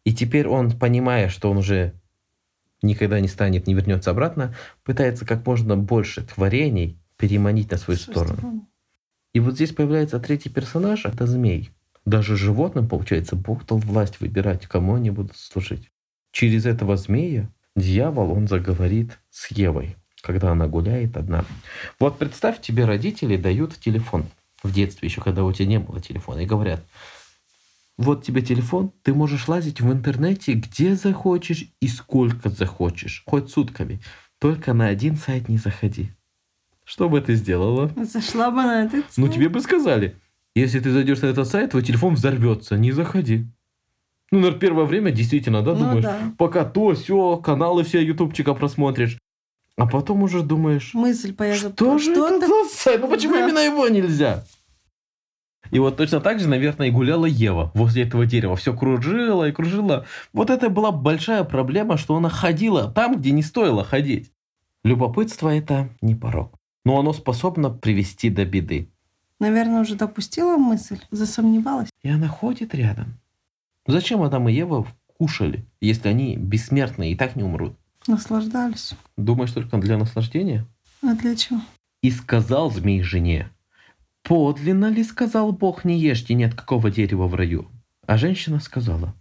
и 0.04 0.14
теперь 0.14 0.48
он, 0.48 0.72
понимая, 0.72 1.30
что 1.30 1.50
он 1.50 1.58
уже 1.58 1.94
никогда 2.82 3.20
не 3.20 3.28
станет, 3.28 3.68
не 3.68 3.74
вернется 3.74 4.12
обратно, 4.12 4.56
пытается 4.84 5.26
как 5.26 5.46
можно 5.46 5.76
больше 5.76 6.24
творений 6.24 7.00
переманить 7.18 7.72
на 7.72 7.78
свою 7.78 8.00
сторону. 8.00 8.68
И 9.34 9.40
вот 9.40 9.56
здесь 9.56 9.74
появляется 9.74 10.20
третий 10.20 10.50
персонаж, 10.50 11.06
это 11.06 11.26
змей. 11.28 11.72
Даже 12.06 12.38
животным, 12.38 12.88
получается, 12.88 13.36
Бог 13.36 13.66
дал 13.66 13.80
власть 13.80 14.20
выбирать, 14.20 14.68
кому 14.68 14.96
они 14.96 15.10
будут 15.10 15.36
служить. 15.36 15.90
Через 16.32 16.66
этого 16.66 16.98
змея 16.98 17.50
дьявол, 17.76 18.32
он 18.32 18.48
заговорит 18.48 19.18
с 19.32 19.50
Евой, 19.52 19.96
когда 20.22 20.52
она 20.52 20.68
гуляет 20.68 21.18
одна. 21.18 21.46
Вот 22.00 22.20
представь, 22.20 22.62
тебе 22.62 22.86
родители 22.86 23.38
дают 23.38 23.78
телефон 23.80 24.26
в 24.62 24.72
детстве, 24.72 25.08
еще 25.08 25.22
когда 25.22 25.44
у 25.44 25.52
тебя 25.52 25.68
не 25.68 25.80
было 25.80 26.00
телефона, 26.00 26.40
и 26.42 26.46
говорят, 26.46 26.82
вот 27.98 28.24
тебе 28.24 28.42
телефон, 28.42 28.92
ты 29.04 29.14
можешь 29.14 29.48
лазить 29.48 29.82
в 29.82 29.92
интернете 29.92 30.54
где 30.54 30.96
захочешь 30.96 31.66
и 31.80 31.88
сколько 31.88 32.50
захочешь, 32.50 33.24
хоть 33.26 33.50
сутками. 33.50 34.00
Только 34.40 34.74
на 34.74 34.88
один 34.88 35.16
сайт 35.16 35.48
не 35.48 35.58
заходи. 35.58 36.12
Что 36.84 37.10
бы 37.10 37.22
ты 37.22 37.36
сделала? 37.36 37.90
Зашла 37.96 38.52
бы 38.52 38.62
на 38.64 38.84
этот 38.84 39.06
Ну, 39.18 39.26
сайт. 39.26 39.34
тебе 39.36 39.50
бы 39.50 39.62
сказали, 39.62 40.16
если 40.56 40.80
ты 40.80 40.92
зайдешь 40.92 41.22
на 41.22 41.28
этот 41.28 41.48
сайт, 41.48 41.72
твой 41.72 41.84
телефон 41.84 42.16
взорвется, 42.16 42.78
не 42.78 42.92
заходи. 42.92 43.46
Ну, 44.32 44.40
на 44.40 44.52
первое 44.52 44.86
время 44.86 45.12
действительно, 45.12 45.62
да, 45.62 45.74
Ну 45.74 45.80
думаешь, 45.80 46.04
да. 46.04 46.18
пока 46.38 46.66
то, 46.66 46.94
все, 46.94 47.38
каналы 47.38 47.84
все 47.84 48.02
ютубчика 48.04 48.54
просмотришь. 48.54 49.20
А 49.78 49.86
потом 49.88 50.24
уже 50.24 50.42
думаешь, 50.42 50.94
Мысль 50.94 51.34
появится. 51.34 51.72
что 51.74 51.98
же 52.00 52.12
это 52.12 52.48
за 52.48 52.70
сайт? 52.70 53.02
Ну, 53.02 53.10
почему 53.10 53.34
Да. 53.34 53.46
именно 53.46 53.60
его 53.60 53.88
нельзя? 53.88 54.44
И 55.72 55.80
вот 55.80 55.98
точно 55.98 56.22
так 56.22 56.40
же, 56.40 56.48
наверное, 56.48 56.88
и 56.88 56.92
гуляла 56.92 57.26
Ева 57.26 57.72
возле 57.74 58.04
этого 58.04 58.26
дерева. 58.26 58.56
Все 58.56 58.76
кружила 58.76 59.48
и 59.50 59.52
кружила. 59.52 60.06
Вот 60.32 60.50
это 60.50 60.70
была 60.70 60.92
большая 60.92 61.44
проблема, 61.44 61.98
что 61.98 62.16
она 62.16 62.30
ходила 62.30 62.90
там, 62.92 63.18
где 63.18 63.32
не 63.32 63.42
стоило 63.42 63.84
ходить. 63.84 64.32
Любопытство– 64.84 65.50
это 65.56 65.90
не 66.02 66.14
порог. 66.16 66.54
Но 66.86 67.00
оно 67.00 67.14
способно 67.14 67.72
привести 67.72 68.30
до 68.30 68.46
беды. 68.46 68.90
Наверное, 69.46 69.82
уже 69.82 69.94
допустила 69.94 70.58
мысль, 70.58 70.98
засомневалась. 71.12 71.90
И 72.02 72.10
она 72.10 72.28
ходит 72.28 72.74
рядом. 72.74 73.20
Зачем 73.86 74.24
Адам 74.24 74.50
и 74.50 74.54
Ева 74.54 74.88
кушали, 75.20 75.68
если 75.80 76.08
они 76.08 76.36
бессмертные 76.36 77.12
и 77.12 77.16
так 77.16 77.36
не 77.36 77.44
умрут? 77.44 77.78
Наслаждались. 78.08 78.96
Думаешь, 79.18 79.52
только 79.52 79.78
для 79.78 80.00
наслаждения? 80.00 80.66
А 81.04 81.14
для 81.14 81.36
чего? 81.36 81.62
И 82.02 82.10
сказал 82.10 82.72
змей 82.72 83.04
жене, 83.04 83.52
«Подлинно 84.24 84.88
ли, 84.88 85.04
сказал 85.04 85.52
Бог, 85.52 85.86
не 85.86 86.00
ешьте 86.00 86.34
ни 86.34 86.42
от 86.42 86.56
какого 86.56 86.90
дерева 86.90 87.28
в 87.28 87.36
раю?» 87.36 87.70
А 88.08 88.18
женщина 88.18 88.60
сказала, 88.60 89.14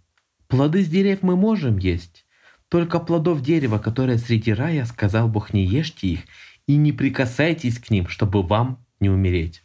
«Плоды 0.47 0.83
с 0.83 0.87
деревьев 0.87 1.21
мы 1.21 1.35
можем 1.35 1.77
есть, 1.77 2.25
только 2.67 2.99
плодов 2.99 3.43
дерева, 3.43 3.77
которое 3.77 4.17
среди 4.17 4.51
рая, 4.51 4.85
сказал 4.85 5.27
Бог, 5.27 5.53
не 5.53 5.63
ешьте 5.63 6.07
их 6.07 6.21
и 6.65 6.77
не 6.77 6.93
прикасайтесь 6.93 7.77
к 7.77 7.91
ним, 7.91 8.07
чтобы 8.07 8.41
вам 8.41 8.83
не 8.99 9.11
умереть». 9.11 9.61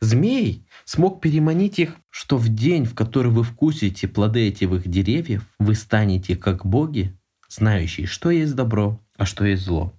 Змей 0.00 0.64
смог 0.84 1.20
переманить 1.20 1.78
их, 1.78 1.96
что 2.10 2.36
в 2.36 2.48
день, 2.48 2.84
в 2.84 2.94
который 2.94 3.32
вы 3.32 3.42
вкусите 3.42 4.06
плоды 4.06 4.48
этих 4.48 4.88
деревьев, 4.88 5.46
вы 5.58 5.74
станете 5.74 6.36
как 6.36 6.64
боги, 6.64 7.16
знающие, 7.48 8.06
что 8.06 8.30
есть 8.30 8.54
добро, 8.54 9.00
а 9.16 9.24
что 9.24 9.44
есть 9.44 9.64
зло. 9.64 9.94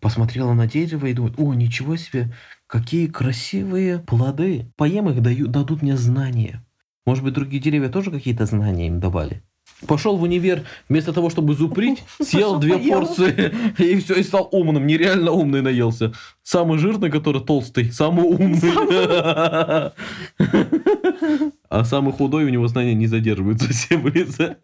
Посмотрела 0.00 0.52
на 0.52 0.66
дерево 0.66 1.06
и 1.06 1.14
думает, 1.14 1.34
о, 1.38 1.54
ничего 1.54 1.96
себе, 1.96 2.32
какие 2.66 3.06
красивые 3.06 3.98
плоды. 4.00 4.70
Поем 4.76 5.08
их, 5.08 5.22
дают, 5.22 5.50
дадут 5.50 5.82
мне 5.82 5.96
знания. 5.96 6.64
Может 7.06 7.24
быть, 7.24 7.34
другие 7.34 7.60
деревья 7.60 7.88
тоже 7.88 8.10
какие-то 8.10 8.46
знания 8.46 8.86
им 8.86 9.00
давали? 9.00 9.42
Пошел 9.86 10.16
в 10.16 10.22
универ, 10.22 10.64
вместо 10.88 11.12
того, 11.12 11.30
чтобы 11.30 11.54
зуприть, 11.54 12.02
съел 12.22 12.58
две 12.58 12.74
поел. 12.78 13.06
порции, 13.06 13.54
и 13.78 14.00
все, 14.00 14.14
и 14.14 14.22
стал 14.22 14.48
умным, 14.50 14.86
нереально 14.86 15.30
умный 15.30 15.62
наелся. 15.62 16.12
Самый 16.42 16.78
жирный, 16.78 17.10
который 17.10 17.42
толстый, 17.42 17.92
самый 17.92 18.24
умный. 18.24 19.92
А 21.70 21.84
самый 21.84 22.14
худой 22.14 22.44
у 22.44 22.48
него 22.48 22.66
знания 22.66 22.94
не 22.94 23.06
задерживаются, 23.06 23.68
все 23.68 23.98
вылезы. 23.98 24.56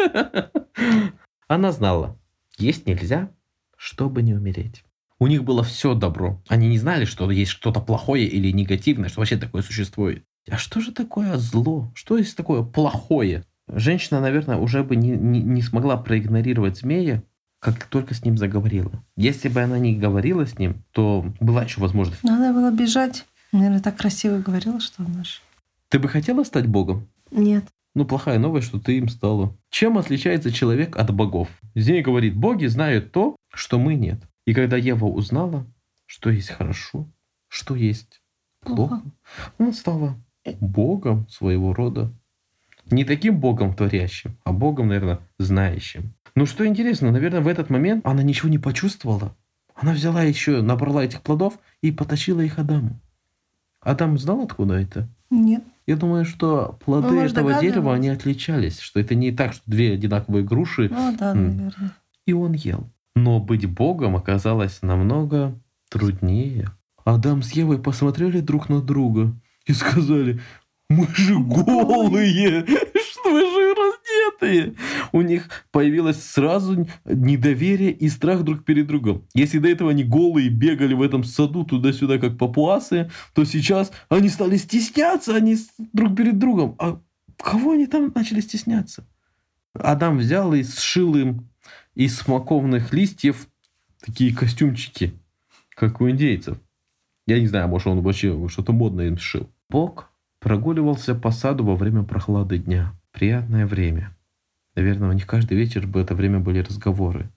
Она 1.49 1.71
знала, 1.71 2.19
есть 2.57 2.87
нельзя, 2.87 3.31
чтобы 3.77 4.23
не 4.23 4.33
умереть. 4.33 4.85
У 5.19 5.27
них 5.27 5.45
было 5.45 5.63
все 5.63 5.95
добро. 5.95 6.43
Они 6.49 6.69
не 6.69 6.79
знали, 6.79 7.05
что 7.05 7.31
есть 7.31 7.51
что-то 7.51 7.81
плохое 7.81 8.25
или 8.25 8.51
негативное, 8.51 9.11
что 9.11 9.21
вообще 9.21 9.37
такое 9.37 9.63
существует. 9.63 10.25
А 10.51 10.57
что 10.57 10.81
же 10.81 10.93
такое 10.93 11.37
зло? 11.37 11.93
Что 11.95 12.19
есть 12.19 12.37
такое 12.37 12.63
плохое? 12.63 13.45
Женщина, 13.69 14.21
наверное, 14.21 14.57
уже 14.57 14.83
бы 14.85 14.97
не, 14.97 15.11
не, 15.11 15.41
не 15.41 15.63
смогла 15.63 15.97
проигнорировать 15.97 16.79
змея, 16.79 17.23
как 17.59 17.85
только 17.85 18.15
с 18.15 18.25
ним 18.25 18.37
заговорила. 18.37 18.93
Если 19.17 19.49
бы 19.49 19.63
она 19.63 19.79
не 19.79 19.97
говорила 19.97 20.47
с 20.47 20.59
ним, 20.59 20.83
то 20.93 21.25
была 21.41 21.65
еще 21.65 21.81
возможность. 21.81 22.23
Надо 22.23 22.53
было 22.53 22.71
бежать. 22.71 23.25
Наверное, 23.53 23.81
так 23.81 23.97
красиво 23.97 24.39
говорила, 24.39 24.81
что 24.81 25.03
она 25.05 25.25
ж... 25.25 25.41
Ты 25.89 25.99
бы 25.99 26.09
хотела 26.09 26.45
стать 26.45 26.67
богом? 26.67 27.09
Нет. 27.31 27.65
Ну, 27.95 28.05
плохая 28.05 28.39
новость, 28.39 28.67
что 28.67 28.81
ты 28.81 28.99
им 28.99 29.09
стала. 29.09 29.57
Чем 29.71 29.97
отличается 29.97 30.51
человек 30.53 30.97
от 30.97 31.15
богов? 31.15 31.49
Змей 31.75 32.03
говорит, 32.03 32.35
боги 32.37 32.67
знают 32.67 33.13
то, 33.13 33.37
что 33.53 33.79
мы 33.79 33.95
нет. 33.95 34.21
И 34.47 34.53
когда 34.53 34.77
Ева 34.77 35.07
узнала, 35.07 35.65
что 36.05 36.31
есть 36.31 36.51
хорошо, 36.51 37.07
что 37.49 37.77
есть 37.77 38.21
плохо, 38.61 38.97
Плохо. 38.97 39.03
она 39.59 39.73
стала 39.73 40.17
богом 40.61 41.27
своего 41.29 41.73
рода. 41.73 42.13
Не 42.91 43.05
таким 43.05 43.39
богом 43.39 43.75
творящим, 43.75 44.37
а 44.45 44.53
богом, 44.53 44.89
наверное, 44.89 45.21
знающим. 45.39 46.15
Ну, 46.35 46.47
что 46.47 46.67
интересно, 46.67 47.11
наверное, 47.11 47.41
в 47.41 47.49
этот 47.49 47.71
момент 47.71 48.07
она 48.07 48.23
ничего 48.23 48.49
не 48.49 48.59
почувствовала. 48.59 49.35
Она 49.75 49.93
взяла 49.93 50.23
еще, 50.23 50.63
набрала 50.63 51.05
этих 51.05 51.23
плодов 51.23 51.59
и 51.81 51.91
потащила 51.93 52.41
их 52.41 52.59
Адаму. 52.59 53.01
Адам 53.81 54.19
знал, 54.19 54.43
откуда 54.43 54.75
это? 54.75 55.09
Нет. 55.31 55.63
Я 55.87 55.97
думаю, 55.97 56.25
что 56.25 56.79
плоды 56.85 57.09
Ну, 57.09 57.21
этого 57.23 57.61
дерева, 57.61 57.95
они 57.95 58.09
отличались, 58.09 58.79
что 58.79 59.01
это 59.01 59.15
не 59.15 59.33
так, 59.33 59.53
что 59.53 59.63
две 59.67 59.93
одинаковые 59.93 60.45
груши, 60.45 60.89
Ну 60.91 61.15
да, 61.19 61.35
наверное. 61.35 61.93
и 62.27 62.33
он 62.33 62.53
ел. 62.53 62.89
Но 63.15 63.39
быть 63.41 63.67
богом 63.67 64.17
оказалось 64.17 64.81
намного 64.83 65.55
труднее. 65.91 66.71
Адам 67.05 67.43
с 67.43 67.53
Евой 67.53 67.79
посмотрели 67.79 68.41
друг 68.41 68.69
на 68.69 68.81
друга 68.81 69.35
и 69.67 69.73
сказали, 69.75 70.41
мы 70.91 71.07
же 71.15 71.39
голые, 71.39 72.65
что 72.67 73.31
мы 73.31 73.41
же 73.41 73.75
раздетые. 73.75 74.75
У 75.13 75.23
них 75.23 75.49
появилось 75.71 76.23
сразу 76.23 76.87
недоверие 77.05 77.93
и 77.93 78.09
страх 78.09 78.43
друг 78.43 78.65
перед 78.65 78.87
другом. 78.87 79.27
Если 79.35 79.59
до 79.59 79.69
этого 79.69 79.91
они 79.91 80.05
голые 80.05 80.49
бегали 80.51 80.95
в 80.95 81.03
этом 81.03 81.25
саду 81.25 81.65
туда-сюда, 81.65 82.19
как 82.19 82.39
папуасы, 82.39 83.11
то 83.35 83.45
сейчас 83.45 83.93
они 84.09 84.29
стали 84.29 84.57
стесняться, 84.57 85.35
они 85.35 85.57
друг 85.93 86.17
перед 86.17 86.39
другом. 86.39 86.77
А 86.79 87.01
кого 87.39 87.73
они 87.73 87.87
там 87.87 88.13
начали 88.15 88.41
стесняться? 88.41 89.07
Адам 89.73 90.19
взял 90.19 90.53
и 90.55 90.63
сшил 90.63 91.17
им 91.17 91.49
из 91.95 92.19
смоковных 92.19 92.93
листьев 92.93 93.49
такие 94.01 94.35
костюмчики, 94.35 95.15
как 95.71 96.01
у 96.01 96.09
индейцев. 96.09 96.59
Я 97.27 97.41
не 97.41 97.47
знаю, 97.47 97.69
может, 97.69 97.87
он 97.87 98.03
вообще 98.03 98.49
что-то 98.49 98.73
модное 98.73 99.09
им 99.09 99.17
сшил. 99.17 99.49
Бог 99.71 100.14
прогуливался 100.45 101.15
по 101.15 101.31
саду 101.31 101.65
во 101.65 101.75
время 101.75 102.03
прохлады 102.03 102.59
дня. 102.59 102.93
Приятное 103.13 103.67
время. 103.67 104.15
Наверное, 104.77 105.09
у 105.09 105.13
них 105.13 105.27
каждый 105.27 105.57
вечер 105.57 105.87
в 105.87 105.97
это 105.97 106.15
время 106.15 106.39
были 106.39 106.59
разговоры. 106.59 107.31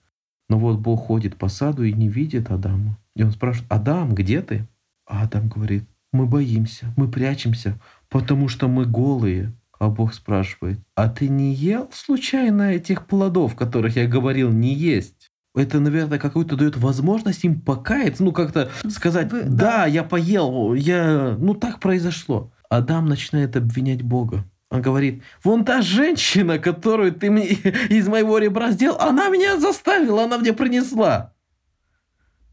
Но 0.50 0.58
вот 0.58 0.78
Бог 0.78 1.06
ходит 1.06 1.36
по 1.36 1.48
саду 1.48 1.84
и 1.84 1.92
не 1.94 2.08
видит 2.10 2.50
Адама. 2.50 2.98
И 3.16 3.22
он 3.22 3.30
спрашивает, 3.30 3.72
Адам, 3.72 4.14
где 4.14 4.42
ты? 4.42 4.68
А 5.06 5.22
Адам 5.22 5.48
говорит, 5.48 5.84
мы 6.12 6.26
боимся, 6.26 6.92
мы 6.98 7.08
прячемся, 7.08 7.80
потому 8.10 8.46
что 8.48 8.68
мы 8.68 8.84
голые. 8.84 9.54
А 9.78 9.88
Бог 9.88 10.12
спрашивает, 10.12 10.78
а 10.94 11.08
ты 11.08 11.28
не 11.28 11.54
ел 11.54 11.88
случайно 11.94 12.72
этих 12.72 13.06
плодов, 13.06 13.54
которых 13.54 13.96
я 13.96 14.06
говорил 14.06 14.50
не 14.50 14.74
есть? 14.74 15.30
Это, 15.54 15.80
наверное, 15.80 16.18
какую-то 16.18 16.56
дает 16.56 16.76
возможность 16.76 17.44
им 17.44 17.60
покаяться, 17.60 18.22
ну 18.22 18.32
как-то 18.32 18.70
сказать, 18.90 19.32
Вы- 19.32 19.44
да, 19.44 19.48
да. 19.48 19.86
я 19.86 20.02
поел, 20.02 20.74
я, 20.74 21.36
ну 21.38 21.54
так 21.54 21.80
произошло. 21.80 22.52
Адам 22.68 23.06
начинает 23.06 23.56
обвинять 23.56 24.02
Бога. 24.02 24.44
Он 24.70 24.82
говорит, 24.82 25.22
вон 25.42 25.64
та 25.64 25.80
женщина, 25.80 26.58
которую 26.58 27.12
ты 27.12 27.30
мне 27.30 27.46
из 27.88 28.06
моего 28.08 28.38
ребра 28.38 28.70
сделал, 28.70 29.00
она 29.00 29.28
меня 29.28 29.58
заставила, 29.58 30.24
она 30.24 30.38
мне 30.38 30.52
принесла. 30.52 31.32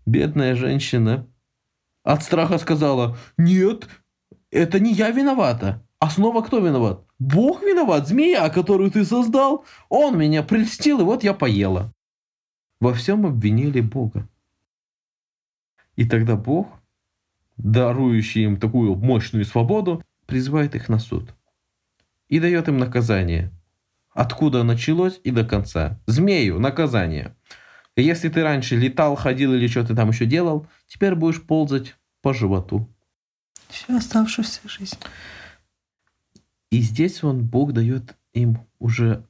Бедная 0.05 0.55
женщина 0.55 1.27
от 2.03 2.23
страха 2.23 2.57
сказала, 2.57 3.17
нет, 3.37 3.87
это 4.51 4.79
не 4.79 4.93
я 4.93 5.09
виновата. 5.11 5.83
А 5.99 6.09
снова 6.09 6.41
кто 6.41 6.59
виноват? 6.59 7.01
Бог 7.19 7.63
виноват, 7.63 8.07
змея, 8.07 8.47
которую 8.49 8.91
ты 8.91 9.03
создал. 9.03 9.65
Он 9.89 10.17
меня 10.17 10.43
прельстил, 10.43 11.01
и 11.01 11.03
вот 11.03 11.23
я 11.23 11.33
поела. 11.33 11.93
Во 12.79 12.93
всем 12.93 13.25
обвинили 13.25 13.81
Бога. 13.81 14.27
И 15.95 16.07
тогда 16.07 16.35
Бог, 16.35 16.67
дарующий 17.57 18.43
им 18.43 18.57
такую 18.57 18.95
мощную 18.95 19.45
свободу, 19.45 20.03
призывает 20.25 20.75
их 20.75 20.89
на 20.89 20.99
суд. 20.99 21.33
И 22.27 22.39
дает 22.39 22.67
им 22.67 22.77
наказание. 22.77 23.51
Откуда 24.11 24.63
началось 24.63 25.19
и 25.23 25.31
до 25.31 25.45
конца. 25.45 25.99
Змею 26.07 26.59
наказание. 26.59 27.35
Если 27.95 28.29
ты 28.29 28.43
раньше 28.43 28.75
летал, 28.75 29.15
ходил 29.15 29.53
или 29.53 29.67
что 29.67 29.85
ты 29.85 29.95
там 29.95 30.09
еще 30.09 30.25
делал, 30.25 30.67
теперь 30.87 31.15
будешь 31.15 31.41
ползать 31.41 31.95
по 32.21 32.33
животу. 32.33 32.89
Всю 33.69 33.95
оставшуюся 33.95 34.61
жизнь. 34.65 34.97
И 36.71 36.81
здесь 36.81 37.23
он, 37.23 37.45
Бог 37.45 37.73
дает 37.73 38.15
им 38.33 38.59
уже 38.79 39.25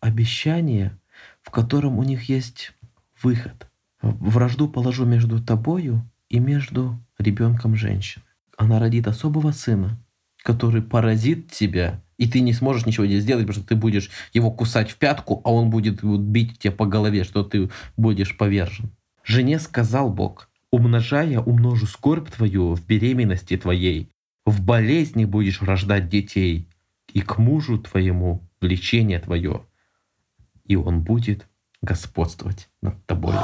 обещание, 0.00 0.98
в 1.42 1.50
котором 1.50 1.98
у 1.98 2.02
них 2.02 2.28
есть 2.28 2.72
выход. 3.22 3.68
Вражду 4.00 4.68
положу 4.68 5.04
между 5.04 5.42
тобою 5.42 6.08
и 6.28 6.38
между 6.38 6.98
ребенком 7.18 7.74
женщины. 7.76 8.24
Она 8.56 8.78
родит 8.78 9.06
особого 9.06 9.52
сына, 9.52 9.98
который 10.42 10.82
поразит 10.82 11.50
тебя, 11.50 12.02
и 12.16 12.28
ты 12.28 12.40
не 12.40 12.52
сможешь 12.52 12.86
ничего 12.86 13.06
не 13.06 13.20
сделать, 13.20 13.46
потому 13.46 13.62
что 13.62 13.68
ты 13.68 13.76
будешь 13.76 14.10
его 14.32 14.50
кусать 14.50 14.90
в 14.90 14.96
пятку, 14.96 15.40
а 15.44 15.52
он 15.52 15.70
будет 15.70 16.02
бить 16.02 16.58
тебя 16.58 16.72
по 16.72 16.86
голове, 16.86 17.24
что 17.24 17.44
ты 17.44 17.70
будешь 17.96 18.36
повержен. 18.36 18.90
Жене 19.24 19.58
сказал 19.58 20.10
Бог, 20.10 20.50
умножая, 20.70 21.40
умножу 21.40 21.86
скорбь 21.86 22.30
твою 22.30 22.74
в 22.74 22.86
беременности 22.86 23.56
твоей, 23.56 24.10
в 24.44 24.62
болезни 24.64 25.24
будешь 25.24 25.62
рождать 25.62 26.08
детей, 26.08 26.68
и 27.12 27.20
к 27.20 27.38
мужу 27.38 27.78
твоему 27.78 28.42
влечение 28.60 29.18
твое, 29.18 29.64
и 30.64 30.76
он 30.76 31.02
будет 31.02 31.46
господствовать 31.82 32.68
над 32.82 33.04
тобой. 33.06 33.34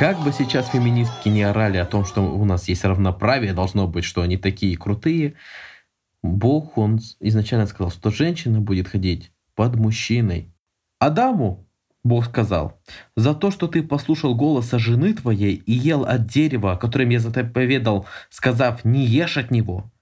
Как 0.00 0.18
бы 0.24 0.32
сейчас 0.32 0.70
феминистки 0.70 1.28
не 1.28 1.42
орали 1.42 1.76
о 1.76 1.84
том, 1.84 2.06
что 2.06 2.22
у 2.22 2.46
нас 2.46 2.68
есть 2.68 2.84
равноправие, 2.84 3.52
должно 3.52 3.86
быть, 3.86 4.04
что 4.04 4.22
они 4.22 4.38
такие 4.38 4.74
крутые, 4.74 5.34
Бог, 6.22 6.78
он 6.78 7.00
изначально 7.20 7.66
сказал, 7.66 7.90
что 7.90 8.08
женщина 8.08 8.62
будет 8.62 8.88
ходить 8.88 9.30
под 9.54 9.76
мужчиной. 9.76 10.54
Адаму 11.00 11.68
Бог 12.02 12.24
сказал, 12.24 12.80
за 13.14 13.34
то, 13.34 13.50
что 13.50 13.66
ты 13.66 13.82
послушал 13.82 14.34
голоса 14.34 14.78
жены 14.78 15.12
твоей 15.12 15.56
и 15.56 15.72
ел 15.72 16.06
от 16.06 16.26
дерева, 16.26 16.78
которым 16.80 17.10
я 17.10 17.20
заповедал, 17.20 18.06
сказав, 18.30 18.86
не 18.86 19.04
ешь 19.04 19.36
от 19.36 19.50
него, 19.50 19.92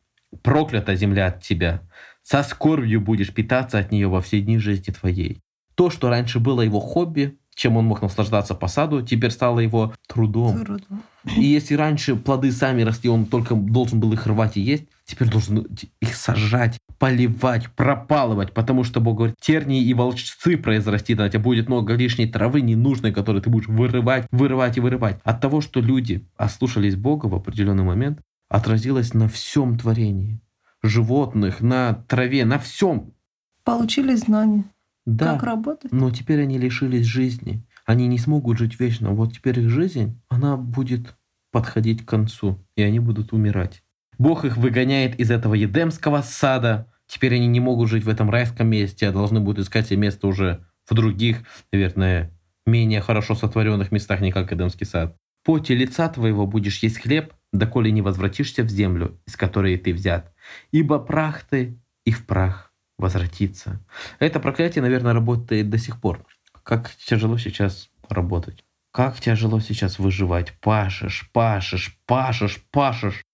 проклята 0.43 0.95
земля 0.95 1.27
от 1.27 1.43
тебя. 1.43 1.83
Со 2.23 2.45
скорбью 2.45 3.01
будешь 3.01 3.35
питаться 3.35 3.81
от 3.81 3.91
нее 3.91 4.07
во 4.07 4.21
все 4.21 4.41
дни 4.41 4.59
жизни 4.59 4.93
твоей. 4.93 5.43
То, 5.75 5.91
что 5.91 6.09
раньше 6.09 6.39
было 6.39 6.61
его 6.61 6.79
хобби, 6.79 7.37
чем 7.59 7.77
он 7.77 7.87
мог 7.87 8.01
наслаждаться 8.03 8.55
по 8.55 8.69
саду, 8.69 9.03
теперь 9.03 9.33
стало 9.33 9.59
его 9.59 9.93
трудом. 10.07 10.65
Трудно. 10.65 11.03
И 11.37 11.45
если 11.45 11.75
раньше 11.75 12.15
плоды 12.15 12.53
сами 12.53 12.83
росли, 12.83 13.11
он 13.11 13.27
только 13.27 13.57
должен 13.57 13.99
был 13.99 14.13
их 14.13 14.29
рвать 14.29 14.57
и 14.57 14.61
есть, 14.61 14.85
теперь 15.05 15.29
должен 15.29 15.67
их 16.01 16.15
сажать, 16.15 16.79
поливать, 16.99 17.69
пропалывать, 17.71 18.55
потому 18.55 18.85
что 18.85 19.01
Бог 19.01 19.17
говорит, 19.17 19.35
тернии 19.41 19.83
и 19.83 19.93
волчцы 19.93 20.57
произрастит, 20.57 21.19
на 21.19 21.29
тебя 21.29 21.41
будет 21.41 21.69
много 21.69 21.95
лишней 21.95 22.29
травы 22.29 22.61
ненужной, 22.61 23.13
которую 23.13 23.43
ты 23.43 23.51
будешь 23.51 23.67
вырывать, 23.67 24.29
вырывать 24.31 24.77
и 24.77 24.81
вырывать. 24.81 25.19
От 25.25 25.41
того, 25.41 25.61
что 25.61 25.81
люди 25.81 26.25
ослушались 26.37 26.95
Бога 26.95 27.27
в 27.27 27.35
определенный 27.35 27.83
момент, 27.83 28.21
отразилось 28.49 29.15
на 29.15 29.29
всем 29.29 29.77
творении. 29.77 30.41
Животных, 30.85 31.61
на 31.61 32.05
траве, 32.07 32.45
на 32.45 32.61
всем. 32.61 33.13
Получили 33.65 34.15
знания, 34.15 34.65
Да. 35.09 35.33
как 35.33 35.43
работать. 35.43 35.91
Но 35.91 36.11
теперь 36.11 36.43
они 36.43 36.59
лишились 36.59 37.07
жизни. 37.07 37.65
Они 37.87 38.07
не 38.07 38.19
смогут 38.19 38.59
жить 38.59 38.79
вечно. 38.79 39.13
Вот 39.13 39.33
теперь 39.33 39.59
их 39.61 39.71
жизнь, 39.71 40.21
она 40.29 40.59
будет 40.59 41.17
подходить 41.51 42.05
к 42.05 42.09
концу, 42.09 42.63
и 42.77 42.83
они 42.83 43.01
будут 43.01 43.33
умирать. 43.33 43.83
Бог 44.19 44.45
их 44.45 44.59
выгоняет 44.59 45.19
из 45.19 45.31
этого 45.31 45.55
Едемского 45.55 46.21
сада. 46.21 46.93
Теперь 47.07 47.37
они 47.37 47.47
не 47.47 47.59
могут 47.59 47.89
жить 47.89 48.05
в 48.05 48.09
этом 48.11 48.29
райском 48.29 48.69
месте, 48.69 49.09
а 49.09 49.13
должны 49.13 49.41
будут 49.41 49.65
искать 49.65 49.87
себе 49.87 49.97
место 49.97 50.27
уже 50.27 50.67
в 50.87 50.95
других, 50.95 51.39
наверное, 51.73 52.31
менее 52.67 53.01
хорошо 53.01 53.35
сотворенных 53.35 53.91
местах, 53.91 54.21
не 54.21 54.31
как 54.31 54.53
Эдемский 54.53 54.85
сад. 54.85 55.17
Поте 55.43 55.75
лица 55.75 56.11
твоего 56.11 56.47
будешь 56.47 56.83
есть 56.83 56.99
хлеб, 57.01 57.33
доколе 57.55 57.91
не 57.93 58.03
возвратишься 58.03 58.63
в 58.63 58.69
землю, 58.69 59.19
из 59.27 59.37
которой 59.37 59.79
ты 59.79 59.95
взят. 59.95 60.35
Ибо 60.71 60.99
прах 60.99 61.45
ты, 61.45 61.81
и 62.05 62.11
в 62.11 62.27
прах 62.27 62.68
возвратится. 62.99 63.81
Это 64.19 64.41
проклятие, 64.41 64.83
наверное, 64.83 65.13
работает 65.13 65.71
до 65.71 65.79
сих 65.79 66.01
пор. 66.01 66.25
Как 66.63 66.91
тяжело 66.97 67.39
сейчас 67.39 67.89
работать. 68.09 68.65
Как 68.93 69.19
тяжело 69.21 69.61
сейчас 69.61 69.99
выживать. 69.99 70.53
Пашешь, 70.61 71.31
пашешь, 71.33 71.97
пашешь, 72.07 72.63
пашешь. 72.71 73.25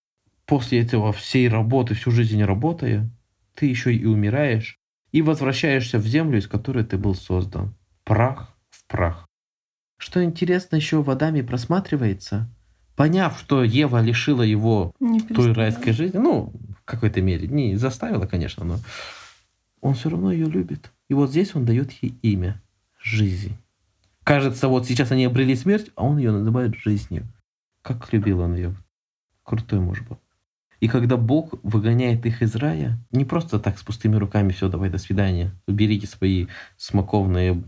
После 0.46 0.80
этого 0.82 1.12
всей 1.12 1.48
работы, 1.48 1.94
всю 1.94 2.10
жизнь 2.10 2.42
работая, 2.42 3.10
ты 3.54 3.66
еще 3.66 3.94
и 3.94 4.04
умираешь 4.04 4.78
и 5.10 5.22
возвращаешься 5.22 5.98
в 5.98 6.06
землю, 6.06 6.38
из 6.38 6.46
которой 6.46 6.84
ты 6.84 6.98
был 6.98 7.14
создан. 7.14 7.74
Прах 8.04 8.54
в 8.68 8.84
прах. 8.86 9.26
Что 9.96 10.22
интересно 10.22 10.76
еще 10.76 11.02
в 11.02 11.08
Адаме 11.08 11.42
просматривается, 11.42 12.50
поняв, 12.96 13.38
что 13.38 13.64
Ева 13.64 14.02
лишила 14.02 14.42
его 14.42 14.92
той 15.34 15.52
райской 15.52 15.92
жизни, 15.92 16.18
ну, 16.18 16.52
в 16.80 16.84
какой-то 16.84 17.22
мере, 17.22 17.48
не 17.48 17.76
заставила, 17.76 18.26
конечно, 18.26 18.64
но 18.64 18.80
он 19.84 19.94
все 19.94 20.08
равно 20.08 20.32
ее 20.32 20.46
любит. 20.46 20.90
И 21.08 21.14
вот 21.14 21.30
здесь 21.30 21.54
он 21.54 21.66
дает 21.66 21.92
ей 22.02 22.14
имя– 22.22 22.60
жизнь. 22.98 23.54
Кажется, 24.24 24.68
вот 24.68 24.86
сейчас 24.86 25.12
они 25.12 25.26
обрели 25.26 25.54
смерть, 25.54 25.90
а 25.94 26.04
он 26.04 26.16
ее 26.16 26.32
называет 26.32 26.74
жизнью. 26.74 27.26
Как 27.82 28.10
любил 28.10 28.40
он 28.40 28.54
ее. 28.54 28.74
Крутой 29.42 29.80
муж 29.80 30.00
был. 30.00 30.18
И 30.80 30.88
когда 30.88 31.18
Бог 31.18 31.54
выгоняет 31.62 32.24
их 32.24 32.40
из 32.40 32.56
рая, 32.56 32.98
не 33.10 33.26
просто 33.26 33.58
так 33.58 33.78
с 33.78 33.82
пустыми 33.82 34.16
руками, 34.16 34.52
все, 34.52 34.70
давай, 34.70 34.88
до 34.88 34.96
свидания, 34.96 35.52
уберите 35.68 36.06
свои 36.06 36.46
смоковные 36.78 37.62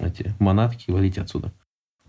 эти 0.00 0.34
манатки 0.40 0.86
и 0.88 0.92
валите 0.92 1.20
отсюда. 1.20 1.52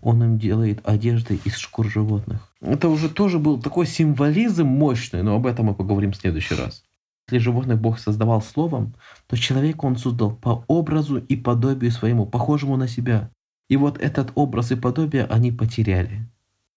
Он 0.02 0.24
им 0.24 0.38
делает 0.38 0.80
одежды 0.84 1.38
из 1.44 1.56
шкур 1.56 1.88
животных. 1.88 2.52
Это 2.60 2.88
уже 2.88 3.08
тоже 3.08 3.38
был 3.38 3.62
такой 3.62 3.86
символизм 3.86 4.66
мощный, 4.66 5.22
но 5.22 5.36
об 5.36 5.46
этом 5.46 5.66
мы 5.66 5.74
поговорим 5.74 6.10
в 6.10 6.16
следующий 6.16 6.56
раз. 6.56 6.85
Если 7.28 7.42
животных 7.42 7.80
Бог 7.80 7.98
создавал 7.98 8.40
словом, 8.40 8.94
то 9.26 9.36
человека 9.36 9.84
он 9.84 9.96
создал 9.96 10.30
по 10.30 10.64
образу 10.68 11.16
и 11.16 11.36
подобию 11.36 11.90
своему, 11.90 12.24
похожему 12.24 12.76
на 12.76 12.86
себя. 12.86 13.30
И 13.68 13.76
вот 13.76 13.98
этот 13.98 14.30
образ 14.36 14.70
и 14.70 14.76
подобие 14.76 15.24
они 15.24 15.50
потеряли. 15.50 16.28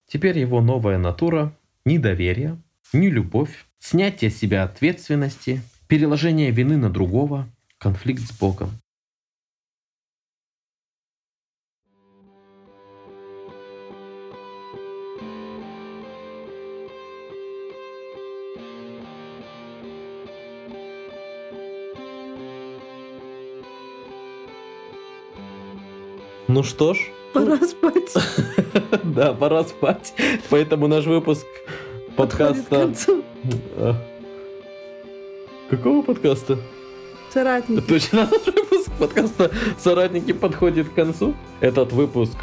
Теперь 0.07 0.39
его 0.39 0.59
новая 0.59 0.97
натура– 0.97 1.55
недоверие, 1.85 2.57
нелюбовь, 2.93 3.67
снятие 3.77 4.31
с 4.31 4.37
себя 4.37 4.63
ответственности, 4.63 5.61
переложение 5.87 6.49
вины 6.49 6.77
на 6.77 6.89
другого, 6.89 7.47
конфликт 7.77 8.23
с 8.23 8.31
Богом. 8.31 8.71
Ну 26.49 26.63
что 26.63 26.95
ж, 26.95 26.97
Пора 27.31 27.57
спать. 27.57 28.11
да, 29.03 29.33
пора 29.33 29.63
спать. 29.63 30.13
Поэтому 30.49 30.87
наш 30.87 31.05
выпуск 31.05 31.45
подкаста... 32.15 32.91
А. 33.77 33.95
Какого 35.69 36.01
подкаста? 36.01 36.57
Соратники. 37.31 37.81
Точно, 37.81 38.27
наш 38.31 38.47
выпуск 38.47 38.91
подкаста 38.97 39.51
«Соратники» 39.77 40.33
подходит 40.33 40.89
к 40.89 40.95
концу. 40.95 41.35
Этот 41.59 41.93
выпуск 41.93 42.35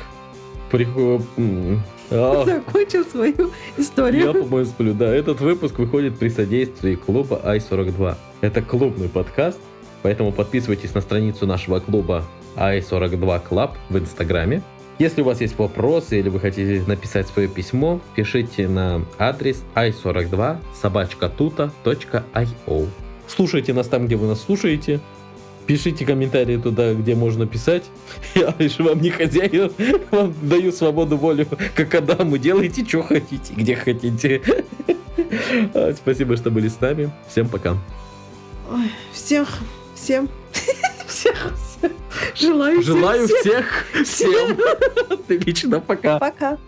прихо- 0.70 1.20
м, 1.36 1.82
а, 2.12 2.44
Закончил 2.46 3.04
свою 3.04 3.34
Я, 3.76 3.82
историю. 3.82 4.32
по-моему, 4.32 4.66
сплю. 4.70 4.94
Да, 4.94 5.12
этот 5.12 5.40
выпуск 5.40 5.80
выходит 5.80 6.16
при 6.16 6.28
содействии 6.28 6.94
клуба 6.94 7.40
i42. 7.44 8.14
Это 8.40 8.62
клубный 8.62 9.08
подкаст, 9.08 9.58
поэтому 10.04 10.30
подписывайтесь 10.30 10.94
на 10.94 11.00
страницу 11.00 11.44
нашего 11.48 11.80
клуба 11.80 12.22
i42 12.56 13.42
Club 13.48 13.70
в 13.88 13.98
Инстаграме. 13.98 14.62
Если 14.98 15.20
у 15.20 15.24
вас 15.24 15.42
есть 15.42 15.58
вопросы 15.58 16.18
или 16.18 16.30
вы 16.30 16.40
хотите 16.40 16.82
написать 16.86 17.28
свое 17.28 17.48
письмо, 17.48 18.00
пишите 18.14 18.66
на 18.66 19.04
адрес 19.18 19.62
i42 19.74 20.56
собачкатута.io. 20.80 22.88
Слушайте 23.28 23.74
нас 23.74 23.88
там, 23.88 24.06
где 24.06 24.16
вы 24.16 24.28
нас 24.28 24.42
слушаете. 24.42 25.00
Пишите 25.66 26.06
комментарии 26.06 26.56
туда, 26.56 26.94
где 26.94 27.14
можно 27.14 27.46
писать. 27.46 27.84
Я 28.34 28.54
лишь 28.58 28.78
вам 28.78 29.02
не 29.02 29.10
хозяин, 29.10 29.70
вам 30.10 30.34
даю 30.42 30.72
свободу 30.72 31.16
волю, 31.16 31.46
как 31.74 31.94
Адаму. 31.94 32.38
Делайте, 32.38 32.84
что 32.86 33.02
хотите, 33.02 33.52
где 33.54 33.76
хотите. 33.76 34.42
А, 35.74 35.92
Спасибо, 35.96 36.36
что 36.36 36.50
были 36.50 36.68
с 36.68 36.80
нами. 36.80 37.10
Всем 37.28 37.48
пока. 37.48 37.76
Ой, 38.70 38.90
всех, 39.12 39.48
всем, 39.94 40.28
всех, 40.52 41.08
всех. 41.08 41.52
Желаю 42.34 42.82
Желаю 42.82 43.26
всем. 43.26 43.38
всех, 43.40 43.84
всем. 44.04 44.58
Отлично, 45.10 45.80
пока. 45.80 46.18
Пока. 46.18 46.58